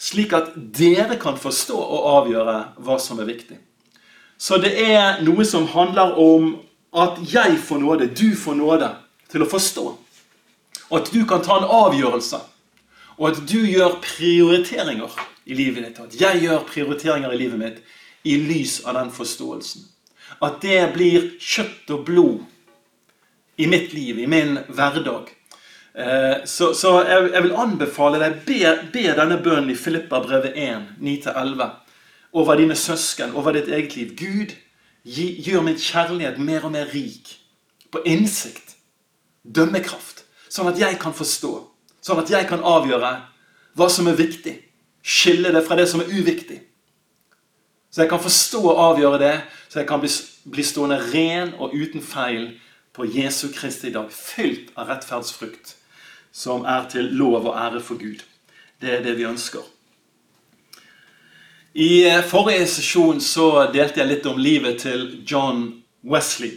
slik 0.02 0.34
at 0.34 0.52
dere 0.56 1.20
kan 1.22 1.38
forstå 1.38 1.78
og 1.78 2.10
avgjøre 2.16 2.56
hva 2.84 2.98
som 3.00 3.20
er 3.22 3.30
viktig. 3.30 3.60
Så 4.38 4.58
det 4.60 4.74
er 4.82 5.22
noe 5.24 5.46
som 5.48 5.68
handler 5.72 6.18
om 6.20 6.56
at 6.96 7.20
jeg 7.32 7.60
får 7.62 7.80
nåde, 7.80 8.10
du 8.12 8.36
får 8.36 8.58
nåde 8.60 8.90
til 9.32 9.46
å 9.46 9.50
forstå. 9.50 9.86
Og 10.90 10.98
at 11.00 11.12
du 11.14 11.22
kan 11.28 11.44
ta 11.44 11.60
en 11.60 11.70
avgjørelse. 11.70 12.42
Og 13.18 13.30
at 13.32 13.44
du 13.48 13.62
gjør 13.64 14.00
prioriteringer 14.04 15.14
i 15.46 15.58
livet 15.58 15.86
ditt. 15.86 16.02
At 16.02 16.18
jeg 16.20 16.42
gjør 16.46 16.66
prioriteringer 16.68 17.32
i 17.32 17.40
livet 17.40 17.62
mitt 17.62 17.84
i 18.26 18.36
lys 18.42 18.80
av 18.86 18.98
den 18.98 19.12
forståelsen. 19.14 19.86
At 20.44 20.60
det 20.66 20.82
blir 20.96 21.32
kjøtt 21.40 21.92
og 21.94 22.06
blod 22.08 22.44
i 23.62 23.68
mitt 23.72 23.94
liv, 23.94 24.20
i 24.20 24.28
min 24.28 24.58
hverdag. 24.68 25.30
Eh, 25.96 26.44
så, 26.46 26.74
så 26.76 26.98
jeg, 27.06 27.30
jeg, 27.32 27.44
vil 27.46 27.56
anbefale 27.56 28.20
deg 28.20 28.42
be, 28.48 28.74
be 28.92 29.06
denne 29.16 29.38
bønnen 29.44 29.72
i 29.72 29.78
Filippa 29.80 30.20
brevet 30.26 30.58
1, 30.60 30.90
9-11 31.00 31.70
over 32.36 32.60
dine 32.60 32.76
søsken, 32.76 33.32
over 33.38 33.56
ditt 33.56 33.70
eget 33.72 33.96
liv. 33.96 34.12
Gud, 34.20 34.58
gi, 35.08 35.30
gjør 35.46 35.64
min 35.64 35.80
kjærlighet 35.80 36.42
mer 36.42 36.68
og 36.68 36.74
mer 36.76 36.92
rik 36.92 37.38
på 37.94 38.02
innsikt, 38.04 38.76
dømmekraft, 39.46 40.26
sånn 40.52 40.68
at 40.68 40.82
jeg 40.82 40.98
kan 41.00 41.16
forstå, 41.16 41.54
sånn 42.06 42.22
at 42.22 42.30
jeg 42.30 42.48
kan 42.50 42.64
avgjøre 42.66 43.12
hva 43.76 43.88
som 43.92 44.08
er 44.08 44.20
viktig, 44.20 44.54
skille 45.06 45.52
det 45.54 45.64
fra 45.66 45.78
det 45.80 45.88
som 45.90 46.04
er 46.04 46.12
uviktig. 46.14 46.62
Så 47.90 48.04
jeg 48.04 48.12
kan 48.12 48.22
forstå 48.22 48.62
og 48.62 48.82
avgjøre 48.90 49.22
det, 49.22 49.36
så 49.70 49.82
jeg 49.82 49.90
kan 49.90 50.02
bli, 50.04 50.12
bli 50.52 50.64
stående 50.68 51.00
ren 51.14 51.56
og 51.60 51.74
uten 51.74 52.04
feil 52.04 52.52
på 52.96 53.08
Jesu 53.08 53.48
Kristi 53.56 53.92
dag, 53.92 54.12
fylt 54.12 54.72
av 54.76 54.92
rettferdsfrukt 54.92 55.76
som 56.36 56.66
er 56.68 56.90
til 56.92 57.08
lov 57.16 57.46
og 57.46 57.56
ære 57.56 57.80
for 57.84 58.00
Gud. 58.00 58.20
Det 58.82 58.92
er 58.98 59.04
det 59.04 59.16
vi 59.18 59.28
ønsker. 59.28 59.64
I 61.76 62.06
eh, 62.08 62.24
forrige 62.24 62.68
sesjon 62.72 63.22
så 63.24 63.70
delte 63.72 64.02
jeg 64.02 64.12
litt 64.12 64.28
om 64.28 64.40
livet 64.40 64.82
til 64.84 65.08
John 65.28 65.64
Wesley. 66.04 66.54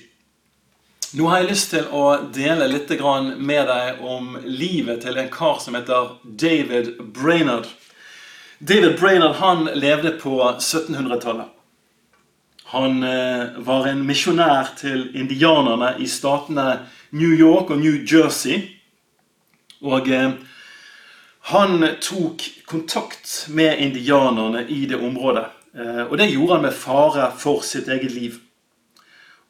Nå 1.16 1.24
har 1.30 1.40
jeg 1.40 1.48
lyst 1.48 1.70
til 1.72 1.86
å 1.96 2.02
dele 2.36 2.66
litt 2.68 2.90
med 3.40 3.68
deg 3.70 4.00
om 4.04 4.34
livet 4.44 5.00
til 5.00 5.16
en 5.16 5.30
kar 5.32 5.56
som 5.60 5.74
heter 5.78 6.18
David 6.22 6.98
Brainerd. 7.16 7.64
David 8.58 8.98
Brainerd 9.00 9.38
han 9.40 9.70
levde 9.72 10.10
på 10.20 10.36
1700-tallet. 10.58 11.46
Han 12.74 13.02
eh, 13.02 13.56
var 13.64 13.86
en 13.88 14.02
misjonær 14.04 14.74
til 14.76 15.06
indianerne 15.16 15.94
i 15.96 16.06
statene 16.06 16.82
New 17.16 17.32
York 17.32 17.70
og 17.70 17.80
New 17.80 18.04
Jersey. 18.04 18.66
Og 19.80 20.10
eh, 20.12 20.34
han 21.54 21.86
tok 22.04 22.44
kontakt 22.68 23.46
med 23.48 23.80
indianerne 23.80 24.66
i 24.68 24.84
det 24.84 25.00
området. 25.00 25.46
Eh, 25.72 26.04
og 26.04 26.18
det 26.20 26.28
gjorde 26.34 26.58
han 26.58 26.68
med 26.68 26.76
fare 26.76 27.30
for 27.32 27.64
sitt 27.64 27.88
eget 27.88 28.12
liv. 28.12 28.36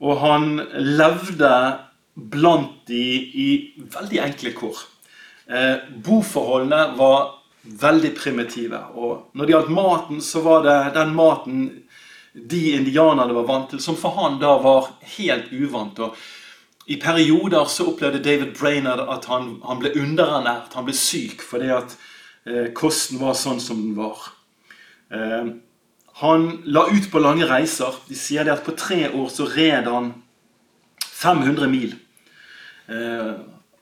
Og 0.04 0.20
han 0.22 0.60
levde 0.78 1.52
blant 2.14 2.86
de 2.90 3.02
i 3.38 3.48
veldig 3.90 4.22
enkle 4.22 4.54
kår. 4.56 4.80
Eh, 5.48 5.76
boforholdene 6.04 6.94
var 6.98 7.34
veldig 7.62 8.14
primitive. 8.16 8.80
Og 8.94 9.30
når 9.34 9.46
det 9.46 9.54
gjaldt 9.54 9.74
maten, 9.74 10.22
så 10.24 10.42
var 10.44 10.64
det 10.66 10.78
den 10.96 11.14
maten 11.16 11.62
de 12.32 12.62
indianerne 12.76 13.34
var 13.34 13.46
vant 13.48 13.70
til, 13.72 13.80
som 13.82 13.96
for 13.98 14.14
han 14.18 14.38
da 14.42 14.54
var 14.62 14.92
helt 15.16 15.50
uvant. 15.52 15.98
Og 16.04 16.16
i 16.88 16.98
perioder 17.00 17.68
så 17.68 17.88
opplevde 17.90 18.22
David 18.24 18.54
Brainerd 18.58 19.02
at 19.10 19.26
han, 19.28 19.56
han 19.66 19.80
ble 19.82 19.92
underernært, 19.98 20.74
han 20.76 20.86
ble 20.86 20.96
syk 20.96 21.42
fordi 21.44 21.72
at 21.74 21.96
eh, 22.48 22.68
kosten 22.76 23.20
var 23.20 23.36
sånn 23.36 23.60
som 23.60 23.82
den 23.82 23.96
var. 23.98 24.22
Eh, 25.12 25.50
han 26.18 26.48
la 26.66 26.88
ut 26.90 27.10
på 27.12 27.20
lange 27.22 27.46
reiser. 27.46 27.94
De 28.08 28.16
sier 28.18 28.46
det 28.46 28.56
at 28.56 28.64
på 28.66 28.74
tre 28.78 29.04
år 29.12 29.28
så 29.30 29.46
red 29.52 29.86
han 29.86 30.12
500 31.18 31.68
mil. 31.70 31.94
Eh, 32.90 33.34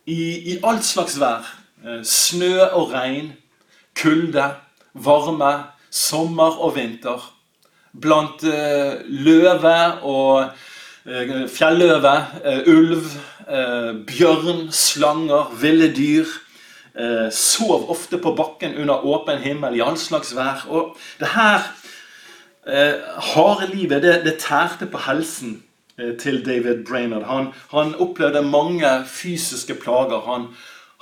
i, 0.07 0.21
i, 0.53 0.59
alt 0.65 0.85
slags 0.85 1.17
vær. 1.21 1.47
Eh, 1.85 2.03
snø 2.05 2.67
og 2.77 2.93
regn, 2.93 3.33
kulde, 3.97 4.51
varme, 4.93 5.53
sommer 5.89 6.61
og 6.61 6.75
vinter. 6.77 7.25
Blant 7.97 8.45
eh, 8.45 9.01
løve 9.09 9.79
og 10.05 10.65
fjelløve, 11.07 12.13
ulv, 12.67 13.05
bjørn, 14.09 14.65
slanger, 14.75 15.53
ville 15.61 15.87
dyr. 15.95 16.33
Sov 17.31 17.85
ofte 17.93 18.19
på 18.19 18.33
bakken 18.35 18.75
under 18.83 19.05
åpen 19.07 19.39
himmel 19.39 19.77
i 19.79 19.85
all 19.87 19.95
slags 20.03 20.35
vær. 20.35 20.65
Og 20.67 20.97
det 21.21 21.31
her 21.37 21.63
harde 22.67 23.69
livet, 23.71 24.03
det, 24.03 24.15
det, 24.25 24.39
tærte 24.43 24.89
på 24.91 24.99
helsen 25.07 25.63
til 26.19 26.41
David 26.43 26.85
Brainerd. 26.89 27.23
Han, 27.31 27.53
han 27.71 27.95
opplevde 28.03 28.43
mange 28.43 28.91
fysiske 29.07 29.77
plager. 29.79 30.21
Han, 30.27 30.49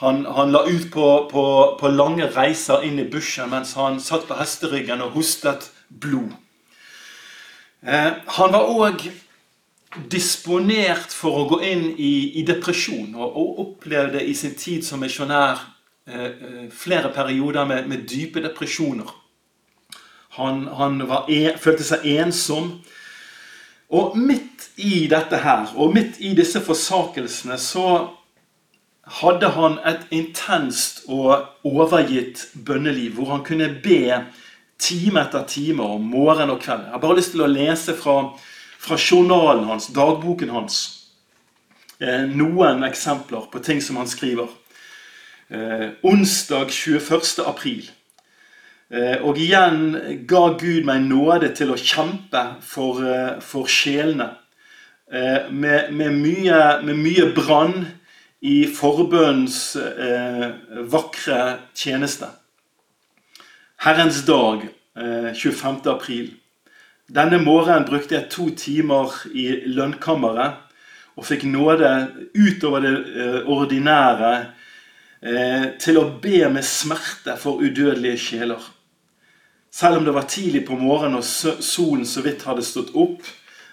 han, 0.02 0.24
han 0.26 0.52
la 0.52 0.64
ut 0.68 0.90
på, 0.92 1.08
på, 1.32 1.44
på, 1.80 1.88
lange 1.88 2.28
reiser 2.36 2.84
inn 2.84 2.98
i 3.00 3.08
bushen 3.10 3.50
mens 3.50 3.74
han 3.78 4.00
satt 4.02 4.26
på 4.28 4.36
hesteryggen 4.38 5.02
og 5.04 5.16
hostet 5.16 5.70
blod. 5.88 6.34
Eh, 7.84 8.12
han 8.38 8.52
var 8.54 8.70
òg 8.72 9.06
disponert 10.10 11.14
for 11.14 11.42
å 11.42 11.48
gå 11.52 11.60
inn 11.68 11.84
i, 11.94 12.40
i 12.40 12.44
depresjon, 12.46 13.12
og, 13.14 13.28
og, 13.28 13.60
opplevde 13.64 14.22
i 14.24 14.34
sin 14.34 14.56
tid 14.58 14.82
som 14.86 15.02
misjonær 15.04 15.60
eh, 16.08 16.24
eh, 16.24 16.64
flere 16.72 17.12
perioder 17.14 17.68
med, 17.68 17.86
med, 17.90 18.06
dype 18.10 18.42
depresjoner. 18.42 19.12
Han, 20.36 20.66
han 20.78 21.00
en, 21.02 21.58
følte 21.58 21.86
seg 21.86 22.06
ensom. 22.16 22.78
Og 23.94 24.16
midt 24.18 24.70
i 24.80 25.06
dette 25.10 25.38
her, 25.44 25.68
og 25.76 25.94
midt 25.94 26.18
i 26.18 26.32
disse 26.34 26.62
forsakelsene, 26.64 27.58
så 27.60 27.88
hadde 29.20 29.50
han 29.54 29.76
et 29.86 30.08
intenst 30.16 31.04
og 31.12 31.44
overgitt 31.68 32.48
bønneliv, 32.66 33.18
hvor 33.18 33.34
han 33.34 33.44
kunne 33.46 33.68
be 33.84 34.00
time 34.80 35.20
etter 35.20 35.44
time 35.46 35.84
om 35.84 36.08
morgen 36.10 36.50
og 36.50 36.62
kveld. 36.64 36.88
Jeg 36.88 36.96
har 36.96 37.04
bare 37.04 37.20
lyst 37.20 37.34
til 37.36 37.44
å 37.44 37.52
lese 37.52 37.94
fra 37.98 38.18
fra 38.84 38.98
journalen 38.98 39.64
hans, 39.64 39.86
dagboken 39.86 40.50
hans, 40.50 40.76
eh, 41.98 42.26
noen 42.28 42.84
eksempler 42.84 43.48
på 43.52 43.62
ting 43.64 43.80
som 43.82 43.96
han 43.96 44.08
skriver. 44.08 44.48
Eh, 45.48 45.88
onsdag 46.02 46.70
21. 46.70 47.44
april. 47.46 47.90
Eh, 48.92 49.16
og 49.24 49.38
igjen 49.40 50.24
ga 50.28 50.42
Gud 50.60 50.84
meg 50.88 51.06
nåde 51.06 51.52
til 51.56 51.72
å 51.72 51.80
kjempe 51.80 52.44
for, 52.64 53.00
for 53.44 53.70
sjelene. 53.70 54.32
Med, 55.14 55.92
med, 55.94 56.14
mye, 56.16 56.60
mye 56.88 57.26
brann 57.36 57.84
i 58.42 58.64
forbønnens 58.72 59.76
vakre 60.90 61.40
tjeneste. 61.76 62.30
Herrens 63.84 64.22
dag, 64.26 64.64
25. 64.96 65.84
april. 65.92 66.32
Denne 67.04 67.38
morgenen 67.38 67.84
brukte 67.84 68.16
jeg 68.16 68.30
to 68.32 68.48
timer 68.56 69.12
i 69.36 69.44
lønnkammeret 69.68 70.64
og 71.14 71.26
fikk 71.28 71.44
nåde 71.46 71.90
utover 72.32 72.80
det 72.80 72.92
eh, 72.94 73.36
ordinære 73.50 74.30
eh, 75.20 75.66
til 75.80 76.00
å 76.00 76.06
be 76.22 76.40
med 76.50 76.64
smerte 76.66 77.36
for 77.40 77.60
udødelige 77.60 78.22
sjeler. 78.22 78.64
Selv 79.74 79.98
om 79.98 80.06
det 80.06 80.14
var 80.14 80.28
tidlig 80.30 80.62
på 80.68 80.78
morgenen 80.78 81.18
og 81.18 81.64
solen 81.64 82.06
så 82.06 82.22
vidt 82.22 82.44
hadde 82.46 82.62
stått 82.62 82.94
opp, 82.94 83.26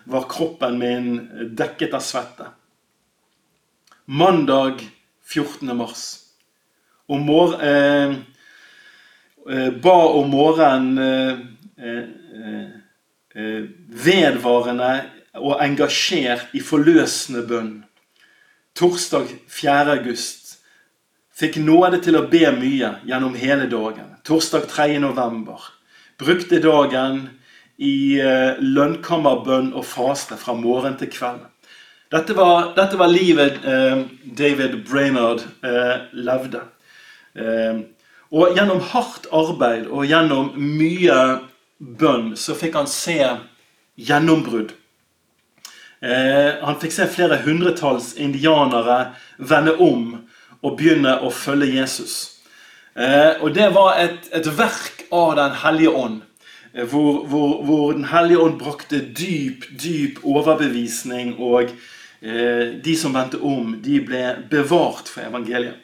var 0.10 0.26
kroppen 0.32 0.80
min 0.82 1.12
dekket 1.54 1.94
av 1.94 2.02
svette. 2.02 2.48
Mandag 4.10 4.82
14. 5.30 5.76
mars. 5.78 6.06
Om 7.06 7.22
mor 7.28 7.54
eh, 7.62 8.16
eh, 9.46 9.70
ba 9.84 9.98
om 10.18 10.34
morgenen 10.34 10.98
eh, 10.98 11.46
eh, 11.86 12.72
Eh, 13.36 13.64
vedvarende 13.88 15.06
og 15.40 15.62
engasjert 15.64 16.52
i 16.52 16.60
forløsende 16.60 17.46
bønn. 17.48 17.70
Torsdag 18.76 19.30
4. 19.48 19.94
august 19.94 20.58
fikk 21.40 21.62
nåde 21.64 22.02
til 22.04 22.18
å 22.20 22.26
be 22.28 22.44
mye 22.58 22.90
gjennom 23.08 23.38
hele 23.40 23.70
dagen. 23.72 24.10
Torsdag 24.28 24.68
3. 24.68 25.00
november 25.00 25.64
brukte 26.22 26.62
dagen 26.64 27.24
i 27.82 28.20
eh, 28.22 28.60
lønnkammerbønn 28.62 29.72
og 29.74 29.86
faste 29.90 30.38
fra 30.38 30.54
morgen 30.58 30.98
til 31.00 31.10
kveld. 31.12 31.48
Dette 32.12 32.36
var, 32.36 32.74
dette 32.76 33.00
var 33.00 33.10
livet 33.12 33.64
eh, 33.66 34.04
David 34.38 34.82
Brainard 34.88 35.46
eh, 35.66 36.06
levde. 36.14 36.66
Eh, 37.34 37.82
og 38.32 38.56
gjennom 38.56 38.84
hardt 38.94 39.28
arbeid 39.36 39.90
og 39.90 40.06
gjennom 40.08 40.54
mye 40.56 41.18
bønn, 41.80 42.36
så 42.38 42.56
fikk 42.56 42.78
han 42.80 42.88
se 42.88 43.18
gjennombrudd. 44.00 44.76
Eh, 46.02 46.60
han 46.62 46.80
fikk 46.82 46.96
se 46.96 47.08
flere 47.12 47.42
hundretalls 47.44 48.14
indianere 48.18 49.12
vende 49.38 49.76
om 49.84 50.06
og 50.62 50.78
begynne 50.78 51.18
å 51.22 51.32
følge 51.34 51.76
Jesus. 51.76 52.16
Eh, 52.96 53.38
og 53.42 53.54
det 53.56 53.70
var 53.76 54.00
et, 54.02 54.26
et, 54.34 54.48
verk 54.58 55.01
av 55.12 55.36
Den 55.36 55.56
hellige 55.64 55.90
ånd. 55.90 56.22
Eh, 56.74 56.88
hvor, 56.88 57.26
hvor, 57.28 57.64
hvor, 57.64 57.94
Den 57.94 58.06
hellige 58.06 58.40
ånd 58.40 58.60
brakte 58.60 59.00
dyp, 59.00 59.66
dyp 59.84 60.24
overbevisning, 60.24 61.36
og 61.40 61.72
eh, 62.22 62.82
de 62.84 62.98
som 62.98 63.16
vendte 63.16 63.42
om, 63.42 63.78
de 63.84 64.02
ble 64.06 64.26
bevart 64.52 65.12
for 65.12 65.26
evangeliet. 65.28 65.80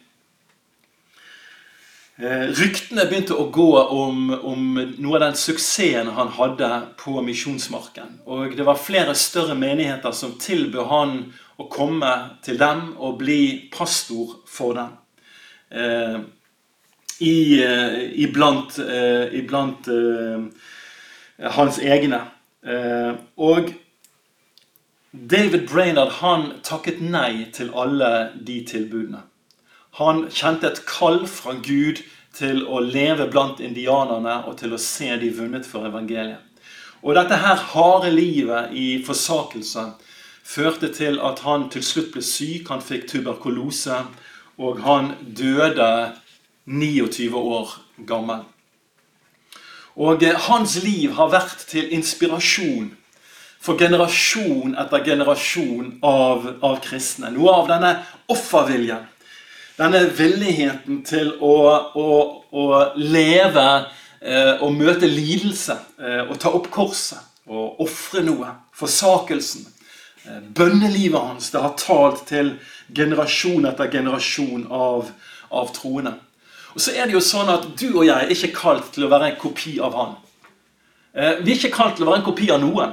Eh, 2.18 2.48
ryktene 2.58 3.04
begynte 3.06 3.36
å 3.38 3.44
gå 3.54 3.72
om, 3.78 4.32
om, 4.34 4.62
noe 4.98 5.18
av 5.20 5.28
den 5.28 5.36
suksessen 5.38 6.08
han 6.16 6.32
hadde 6.34 6.70
på 6.98 7.14
misjonsmarken. 7.22 8.16
Og 8.26 8.56
det 8.58 8.66
var 8.66 8.80
flere 8.82 9.14
større 9.14 9.54
menigheter 9.54 10.16
som 10.18 10.34
tilbød 10.42 10.90
han 10.90 11.14
å 11.62 11.68
komme 11.70 12.10
til 12.46 12.58
dem 12.58 12.96
og 12.98 13.20
bli 13.22 13.70
pastor 13.70 14.40
for 14.50 14.74
dem. 14.80 14.96
Eh, 15.70 16.18
i, 17.20 17.64
eh, 17.64 18.22
iblant, 18.24 18.80
eh, 18.80 19.34
iblant 19.34 19.88
eh, 19.88 20.42
hans 21.58 21.80
egne. 21.80 22.22
Og 23.38 23.70
David 25.12 25.70
Brainerd 25.70 26.18
han 26.20 26.50
takket 26.64 27.00
nei 27.02 27.48
til 27.54 27.72
alle 27.74 28.34
de 28.44 28.58
tilbudene. 28.68 29.22
Han 30.02 30.26
kjente 30.30 30.68
et 30.68 30.84
kall 30.90 31.24
fra 31.32 31.56
Gud 31.64 32.04
til 32.38 32.66
å 32.68 32.82
leve 32.84 33.30
blant 33.32 33.62
indianerne 33.64 34.42
og 34.50 34.58
til 34.60 34.76
å 34.76 34.82
se 34.82 35.10
de 35.22 35.32
vunnet 35.34 35.66
for 35.66 35.88
evangeliet. 35.88 36.44
Og 37.02 37.16
dette 37.16 37.40
her 37.40 37.62
harde 37.72 38.12
livet 38.12 38.74
i 38.76 39.00
forsakelse 39.06 39.86
førte 40.44 40.92
til 40.94 41.22
at 41.24 41.40
han 41.46 41.70
til 41.72 41.86
slutt 41.86 42.12
ble 42.14 42.26
syk. 42.26 42.68
Han 42.74 42.84
fikk 42.84 43.08
tuberkulose, 43.08 44.02
og 44.58 44.82
han 44.84 45.14
døde 45.22 45.90
29 46.68 47.34
år 47.34 47.74
gammel. 48.08 48.46
Og 49.98 50.24
eh, 50.24 50.38
hans 50.48 50.78
liv 50.84 51.16
har 51.18 51.32
vært 51.34 51.66
til 51.72 51.90
inspirasjon 51.96 52.92
for 53.64 53.80
generasjon 53.80 54.76
etter 54.78 55.06
generasjon 55.06 55.96
av, 56.06 56.46
av 56.64 56.82
kristne. 56.86 57.32
Noe 57.34 57.56
av 57.62 57.72
denne 57.72 57.94
offerviljen, 58.32 59.08
denne 59.78 60.04
villigheten 60.18 61.02
til 61.06 61.34
å, 61.44 61.56
å, 61.98 62.12
å 62.52 62.68
leve 62.98 63.68
eh, 64.22 64.54
og 64.62 64.76
møte 64.78 65.10
lidelse 65.10 65.78
eh, 65.98 66.22
og 66.28 66.38
ta 66.42 66.54
opp 66.54 66.70
korset 66.74 67.24
og 67.48 67.82
ofre 67.86 68.24
noe, 68.28 68.52
forsakelsen. 68.76 69.68
Eh, 70.28 70.40
bønnelivet 70.56 71.20
hans 71.32 71.52
det 71.54 71.64
har 71.64 71.76
talt 71.80 72.26
til 72.30 72.56
generasjon 72.94 73.68
etter 73.70 73.92
generasjon 73.92 74.68
av, 74.74 75.12
av 75.52 75.72
troende. 75.76 76.18
Og 76.78 76.82
så 76.82 76.92
er 76.94 77.08
det 77.10 77.16
jo 77.16 77.24
sånn 77.26 77.48
at 77.50 77.64
Du 77.74 77.88
og 77.88 78.04
jeg 78.06 78.14
er 78.14 78.30
ikke 78.30 78.54
kalt 78.54 78.92
til 78.94 79.08
å 79.08 79.10
være 79.10 79.32
en 79.32 79.38
kopi 79.42 79.80
av 79.82 79.96
han. 79.98 80.12
Eh, 81.18 81.40
vi 81.42 81.56
er 81.56 81.58
ikke 81.58 81.74
kalt 81.74 81.96
til 81.98 82.06
å 82.06 82.12
være 82.12 82.20
en 82.22 82.26
kopi 82.28 82.50
av 82.54 82.60
noen. 82.62 82.92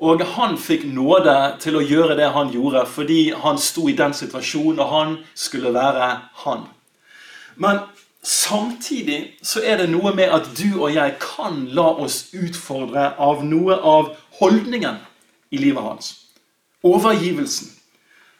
Og 0.00 0.22
han 0.32 0.54
fikk 0.56 0.86
nåde 0.88 1.34
til 1.60 1.74
å 1.76 1.82
gjøre 1.84 2.14
det 2.16 2.30
han 2.32 2.48
gjorde, 2.54 2.86
fordi 2.88 3.34
han 3.36 3.58
sto 3.60 3.84
i 3.90 3.94
den 3.98 4.16
situasjonen, 4.16 4.80
og 4.80 4.88
han 4.94 5.12
skulle 5.36 5.74
være 5.74 6.06
han. 6.46 6.62
Men 7.60 7.82
samtidig 8.24 9.18
så 9.44 9.60
er 9.60 9.82
det 9.82 9.90
noe 9.92 10.14
med 10.16 10.32
at 10.32 10.48
du 10.56 10.80
og 10.80 10.94
jeg 10.94 11.18
kan 11.20 11.66
la 11.76 11.90
oss 12.06 12.30
utfordre 12.32 13.10
av 13.20 13.42
noe 13.44 13.76
av 13.76 14.14
holdningen 14.38 14.96
i 15.52 15.60
livet 15.60 15.84
hans. 15.84 16.08
Overgivelsen, 16.80 17.68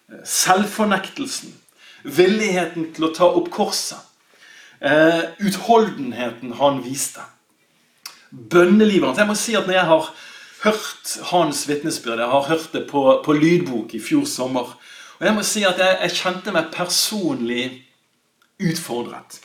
eh, 0.08 0.24
selvfornektelsen, 0.24 1.52
villigheten 2.08 2.88
til 2.96 3.10
å 3.10 3.12
ta 3.20 3.28
opp 3.28 3.52
korset. 3.52 4.08
Uh, 4.82 5.46
utholdenheten 5.46 6.56
han 6.58 6.80
viste. 6.82 7.22
Bønnelivet 8.30 9.12
hans. 9.12 9.20
Jeg 9.20 9.28
må 9.28 9.36
si 9.38 9.54
at 9.54 9.68
når 9.68 9.76
jeg 9.76 9.88
har 9.92 10.08
hørt 10.64 11.12
hans 11.30 11.62
vitnesbyrd, 11.68 12.18
jeg 12.18 12.32
har 12.32 12.48
hørt 12.48 12.68
det 12.72 12.86
på, 12.90 13.04
på, 13.24 13.32
lydbok 13.32 13.94
i 13.94 14.00
fjor 14.02 14.24
sommer, 14.26 14.74
og 15.18 15.26
jeg 15.26 15.34
må 15.36 15.44
si 15.46 15.62
at 15.68 15.78
jeg, 15.78 15.98
jeg 16.02 16.18
kjente 16.18 16.54
meg 16.54 16.72
personlig 16.74 17.66
utfordret. 18.62 19.38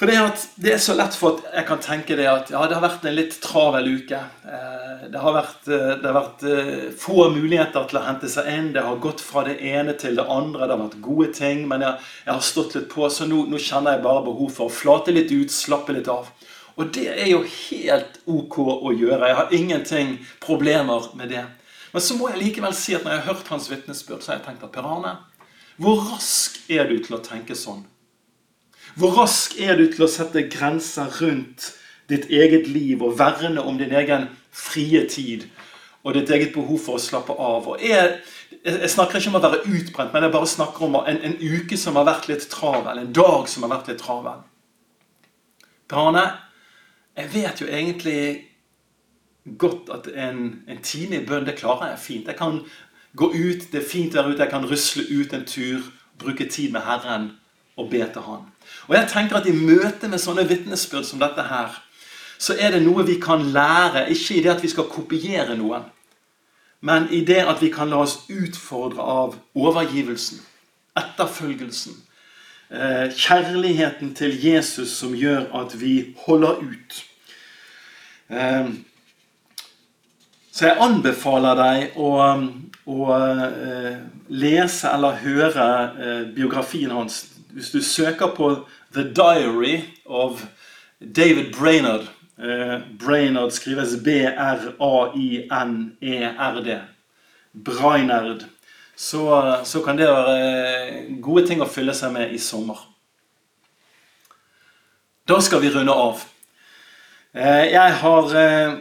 For 0.00 0.08
det, 0.08 0.16
at 0.16 0.44
det 0.56 0.70
er 0.72 0.78
så 0.80 0.94
lett 0.96 1.12
for 1.12 1.36
at 1.36 1.56
jeg 1.58 1.66
kan 1.68 1.80
tenke 1.84 2.16
det 2.16 2.24
at 2.24 2.48
ja, 2.48 2.62
det 2.64 2.72
har 2.78 2.86
vært 2.86 3.02
en 3.04 3.18
litt 3.18 3.34
travel 3.44 3.90
uke. 3.98 4.16
Eh, 4.48 5.02
det 5.12 5.20
har 5.20 5.34
vært, 5.34 5.68
eh, 5.68 5.90
det 6.00 6.08
har 6.08 6.16
vært 6.16 6.44
eh, 6.48 6.86
få 6.96 7.26
muligheter 7.34 7.84
til 7.90 7.98
å 8.00 8.02
hente 8.06 8.30
seg 8.32 8.48
inn. 8.48 8.70
Det 8.72 8.80
har 8.86 9.02
gått 9.04 9.20
fra 9.20 9.42
det 9.44 9.58
ene 9.60 9.92
til 10.00 10.16
det 10.16 10.24
andre. 10.24 10.64
Det 10.64 10.72
har 10.72 10.80
vært 10.86 11.04
gode 11.04 11.28
ting, 11.36 11.66
men 11.68 11.84
jeg, 11.84 12.08
jeg 12.24 12.32
har 12.32 12.48
stått 12.48 12.78
litt 12.78 12.88
på, 12.94 13.10
så 13.12 13.28
nå, 13.28 13.42
nå, 13.52 13.60
kjenner 13.60 13.98
jeg 13.98 14.04
bare 14.08 14.24
behov 14.30 14.56
for 14.56 14.70
å 14.70 14.76
flate 14.78 15.12
litt 15.12 15.36
ut, 15.36 15.52
slappe 15.52 15.92
litt 15.92 16.08
av. 16.08 16.32
Og 16.80 16.96
det 16.96 17.04
er 17.12 17.28
jo 17.34 17.44
helt 17.44 18.18
ok 18.24 18.58
å 18.78 18.96
gjøre. 18.96 19.20
Jeg 19.28 19.40
har 19.42 19.56
ingenting 19.60 20.16
problemer 20.40 21.12
med 21.12 21.34
det. 21.36 21.44
Men 21.92 22.08
så 22.08 22.16
må 22.16 22.32
jeg 22.32 22.46
likevel 22.46 22.72
si 22.72 22.96
at 22.96 23.04
når 23.04 23.18
jeg 23.18 23.26
har 23.26 23.34
hørt 23.34 23.52
hans 23.52 23.68
vitnesbyrd, 23.68 24.24
så 24.24 24.32
har 24.32 24.40
jeg 24.40 24.48
tenkt 24.48 24.64
at 24.64 24.72
Per 24.72 24.92
Arne, 24.96 25.18
hvor 25.76 26.00
rask 26.08 26.56
er 26.72 26.88
du 26.88 26.96
til 27.04 27.20
å 27.20 27.24
tenke 27.26 27.52
sånn? 27.52 27.84
Hvor 29.00 29.14
rask 29.16 29.54
er 29.56 29.78
du 29.80 29.86
til 29.88 30.04
å 30.04 30.10
sette 30.12 30.42
grenser 30.52 31.08
rundt 31.22 31.70
ditt 32.10 32.26
eget 32.28 32.66
liv 32.68 33.00
og 33.00 33.14
verne 33.16 33.62
om 33.64 33.78
din 33.80 33.94
egen 33.96 34.26
frie 34.52 35.06
tid 35.08 35.46
og 36.04 36.18
ditt 36.18 36.28
eget 36.34 36.52
behov 36.52 36.82
for 36.84 36.98
å 36.98 37.00
slappe 37.00 37.32
av? 37.32 37.70
Jeg, 37.80 38.18
jeg 38.66 38.92
snakker 38.92 39.16
ikke 39.16 39.32
om 39.32 39.38
å 39.38 39.42
være 39.46 39.62
utbrent, 39.64 40.12
men 40.12 40.26
jeg 40.26 40.34
bare 40.36 40.52
snakker 40.52 40.84
om 40.84 41.00
en, 41.00 41.22
en 41.30 41.38
uke 41.40 41.80
som 41.80 41.96
har 41.96 42.10
vært 42.10 42.28
litt 42.28 42.44
travel. 42.52 43.00
En 43.00 43.16
dag 43.16 43.48
som 43.48 43.64
har 43.64 43.72
vært 43.72 43.88
litt 43.88 44.04
travel. 44.04 44.44
Brane, 45.88 46.28
jeg 47.16 47.32
vet 47.38 47.64
jo 47.64 47.72
egentlig 47.72 48.20
godt 49.56 49.88
at 49.96 50.12
en, 50.12 50.46
en 50.68 50.84
time 50.84 51.22
i 51.22 51.24
bønn, 51.24 51.48
det 51.48 51.56
klarer 51.56 51.94
jeg 51.94 52.04
fint. 52.04 52.28
Jeg 52.28 52.36
kan 52.36 52.60
gå 53.16 53.32
ut, 53.32 53.70
det 53.72 53.80
er 53.80 53.92
fint 53.96 54.12
å 54.12 54.20
være 54.20 54.36
ute, 54.36 54.44
jeg 54.44 54.58
kan 54.58 54.68
rusle 54.68 55.08
ut 55.08 55.38
en 55.40 55.48
tur, 55.48 55.94
bruke 56.20 56.52
tid 56.52 56.76
med 56.76 56.84
Herren 56.84 57.30
og 57.80 57.88
be 57.90 58.04
til 58.04 58.26
Han. 58.28 58.48
Og 58.88 58.96
jeg 58.96 59.08
tenker 59.08 59.38
at 59.38 59.46
I 59.46 59.54
møte 59.54 60.08
med 60.10 60.20
sånne 60.20 60.44
vitnesbyrd 60.50 61.06
som 61.06 61.20
dette 61.22 61.44
her, 61.46 61.76
så 62.40 62.56
er 62.58 62.72
det 62.74 62.82
noe 62.82 63.04
vi 63.06 63.18
kan 63.22 63.42
lære. 63.52 64.08
Ikke 64.10 64.38
i 64.38 64.42
det 64.44 64.54
at 64.54 64.62
vi 64.64 64.70
skal 64.72 64.88
kopiere 64.90 65.56
noen, 65.58 65.84
men 66.80 67.08
i 67.12 67.20
det 67.24 67.42
at 67.44 67.60
vi 67.60 67.68
kan 67.72 67.90
la 67.92 68.00
oss 68.02 68.22
utfordre 68.32 69.04
av 69.04 69.36
overgivelsen, 69.54 70.40
etterfølgelsen, 70.96 71.98
eh, 72.70 73.12
kjærligheten 73.12 74.14
til 74.16 74.34
Jesus 74.44 74.96
som 74.96 75.14
gjør 75.14 75.50
at 75.60 75.76
vi 75.80 76.14
holder 76.26 76.62
ut. 76.64 77.02
Eh, 78.30 78.70
så 80.50 80.66
jeg 80.66 80.80
anbefaler 80.80 81.60
deg 81.60 82.00
å, 82.00 82.14
å 82.86 83.12
eh, 83.14 84.00
lese 84.28 84.88
eller 84.90 85.20
høre 85.20 85.68
biografien 86.34 86.90
hans 86.90 87.26
hvis 87.52 87.70
du 87.70 87.82
søker 87.82 88.34
på 88.36 88.66
'The 88.92 89.04
Diary 89.14 89.80
of 90.06 90.44
David 91.00 91.54
Brainerd' 91.54 92.08
eh, 92.40 92.80
Brainerd 92.98 93.50
skrives 93.50 93.96
B-r-a-i-n-e-r-d. 94.04 94.78
Brainerd. 97.52 98.44
Så, 98.96 99.60
så, 99.64 99.82
kan 99.82 99.98
det 99.98 100.06
være 100.06 101.20
gode 101.24 101.46
ting 101.48 101.62
å 101.62 101.68
fylle 101.68 101.94
seg 101.96 102.12
med 102.12 102.32
i 102.36 102.38
sommer. 102.38 102.76
Da 105.28 105.40
skal 105.40 105.62
vi 105.62 105.70
runde 105.72 105.92
av. 105.94 106.20
Eh, 107.32 107.72
jeg 107.72 107.92
har 108.02 108.34
eh, 108.36 108.72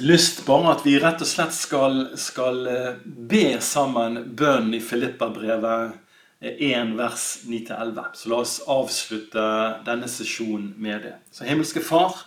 lyst 0.00 0.46
bare 0.46 0.72
at 0.72 0.84
vi 0.86 0.98
rett 1.02 1.20
og 1.20 1.28
slett 1.28 1.54
skal, 1.56 2.16
skal 2.16 2.66
eh, 2.70 2.94
be 3.04 3.60
sammen 3.60 4.34
bønnen 4.38 4.74
i 4.78 4.80
Filippa-brevet 4.80 6.03
1 6.40 6.96
vers 6.98 7.38
9-11. 7.46 8.04
Så 8.14 8.28
la 8.28 8.42
oss 8.42 8.58
avslutte 8.66 9.46
denne 9.86 10.08
sesjonen 10.10 10.74
med 10.76 11.02
det. 11.06 11.14
Så 11.32 11.46
himmelske 11.48 11.82
Far, 11.84 12.26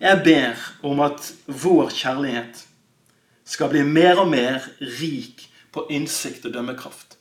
jeg 0.00 0.22
ber 0.24 0.66
om 0.86 1.02
at 1.04 1.32
vår 1.46 1.92
kjærlighet 1.92 2.64
skal 3.44 3.72
bli 3.72 3.82
mer 3.84 4.22
og 4.22 4.30
mer 4.32 4.64
rik 5.00 5.48
på 5.74 5.86
innsikt 5.92 6.46
og 6.48 6.54
dømmekraft. 6.54 7.18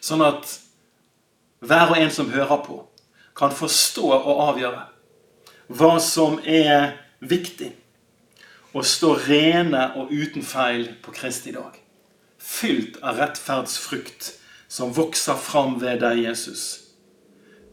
Sånn 0.00 0.24
at 0.24 0.58
hver 1.64 1.94
og 1.94 2.00
en 2.00 2.12
som 2.12 2.32
hører 2.32 2.60
på, 2.64 2.82
kan 3.34 3.54
forstå 3.54 4.04
og 4.14 4.42
avgjøre 4.48 4.84
hva 5.74 5.96
som 6.02 6.38
er 6.44 6.94
viktig. 7.24 7.72
Å 8.74 8.82
stå 8.82 9.14
rene 9.26 9.84
og 9.98 10.10
uten 10.10 10.42
feil 10.42 10.88
på 11.02 11.14
Kristi 11.14 11.54
dag. 11.54 11.76
Fylt 12.38 12.98
av 13.02 13.20
rettferdsfrukt 13.22 14.32
som 14.74 14.96
vokser 14.96 15.36
fram 15.38 15.76
ved 15.80 16.00
deg, 16.02 16.24
Jesus, 16.24 16.80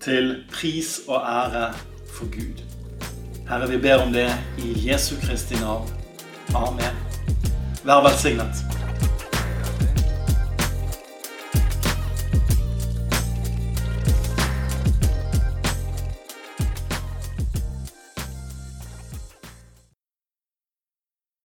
til 0.01 0.43
pris 0.53 0.99
og 1.07 1.17
ære 1.17 1.71
for 2.13 2.29
Gud. 2.29 2.61
Herre, 3.49 3.69
vi 3.69 3.79
ber 3.81 4.03
om 4.03 4.13
det 4.13 4.27
i 4.61 4.75
Jesu 4.85 5.15
Kristi 5.23 5.57
navn. 5.63 5.89
Amen. 6.55 7.01
Vær 7.83 8.05
velsignet. 8.05 8.80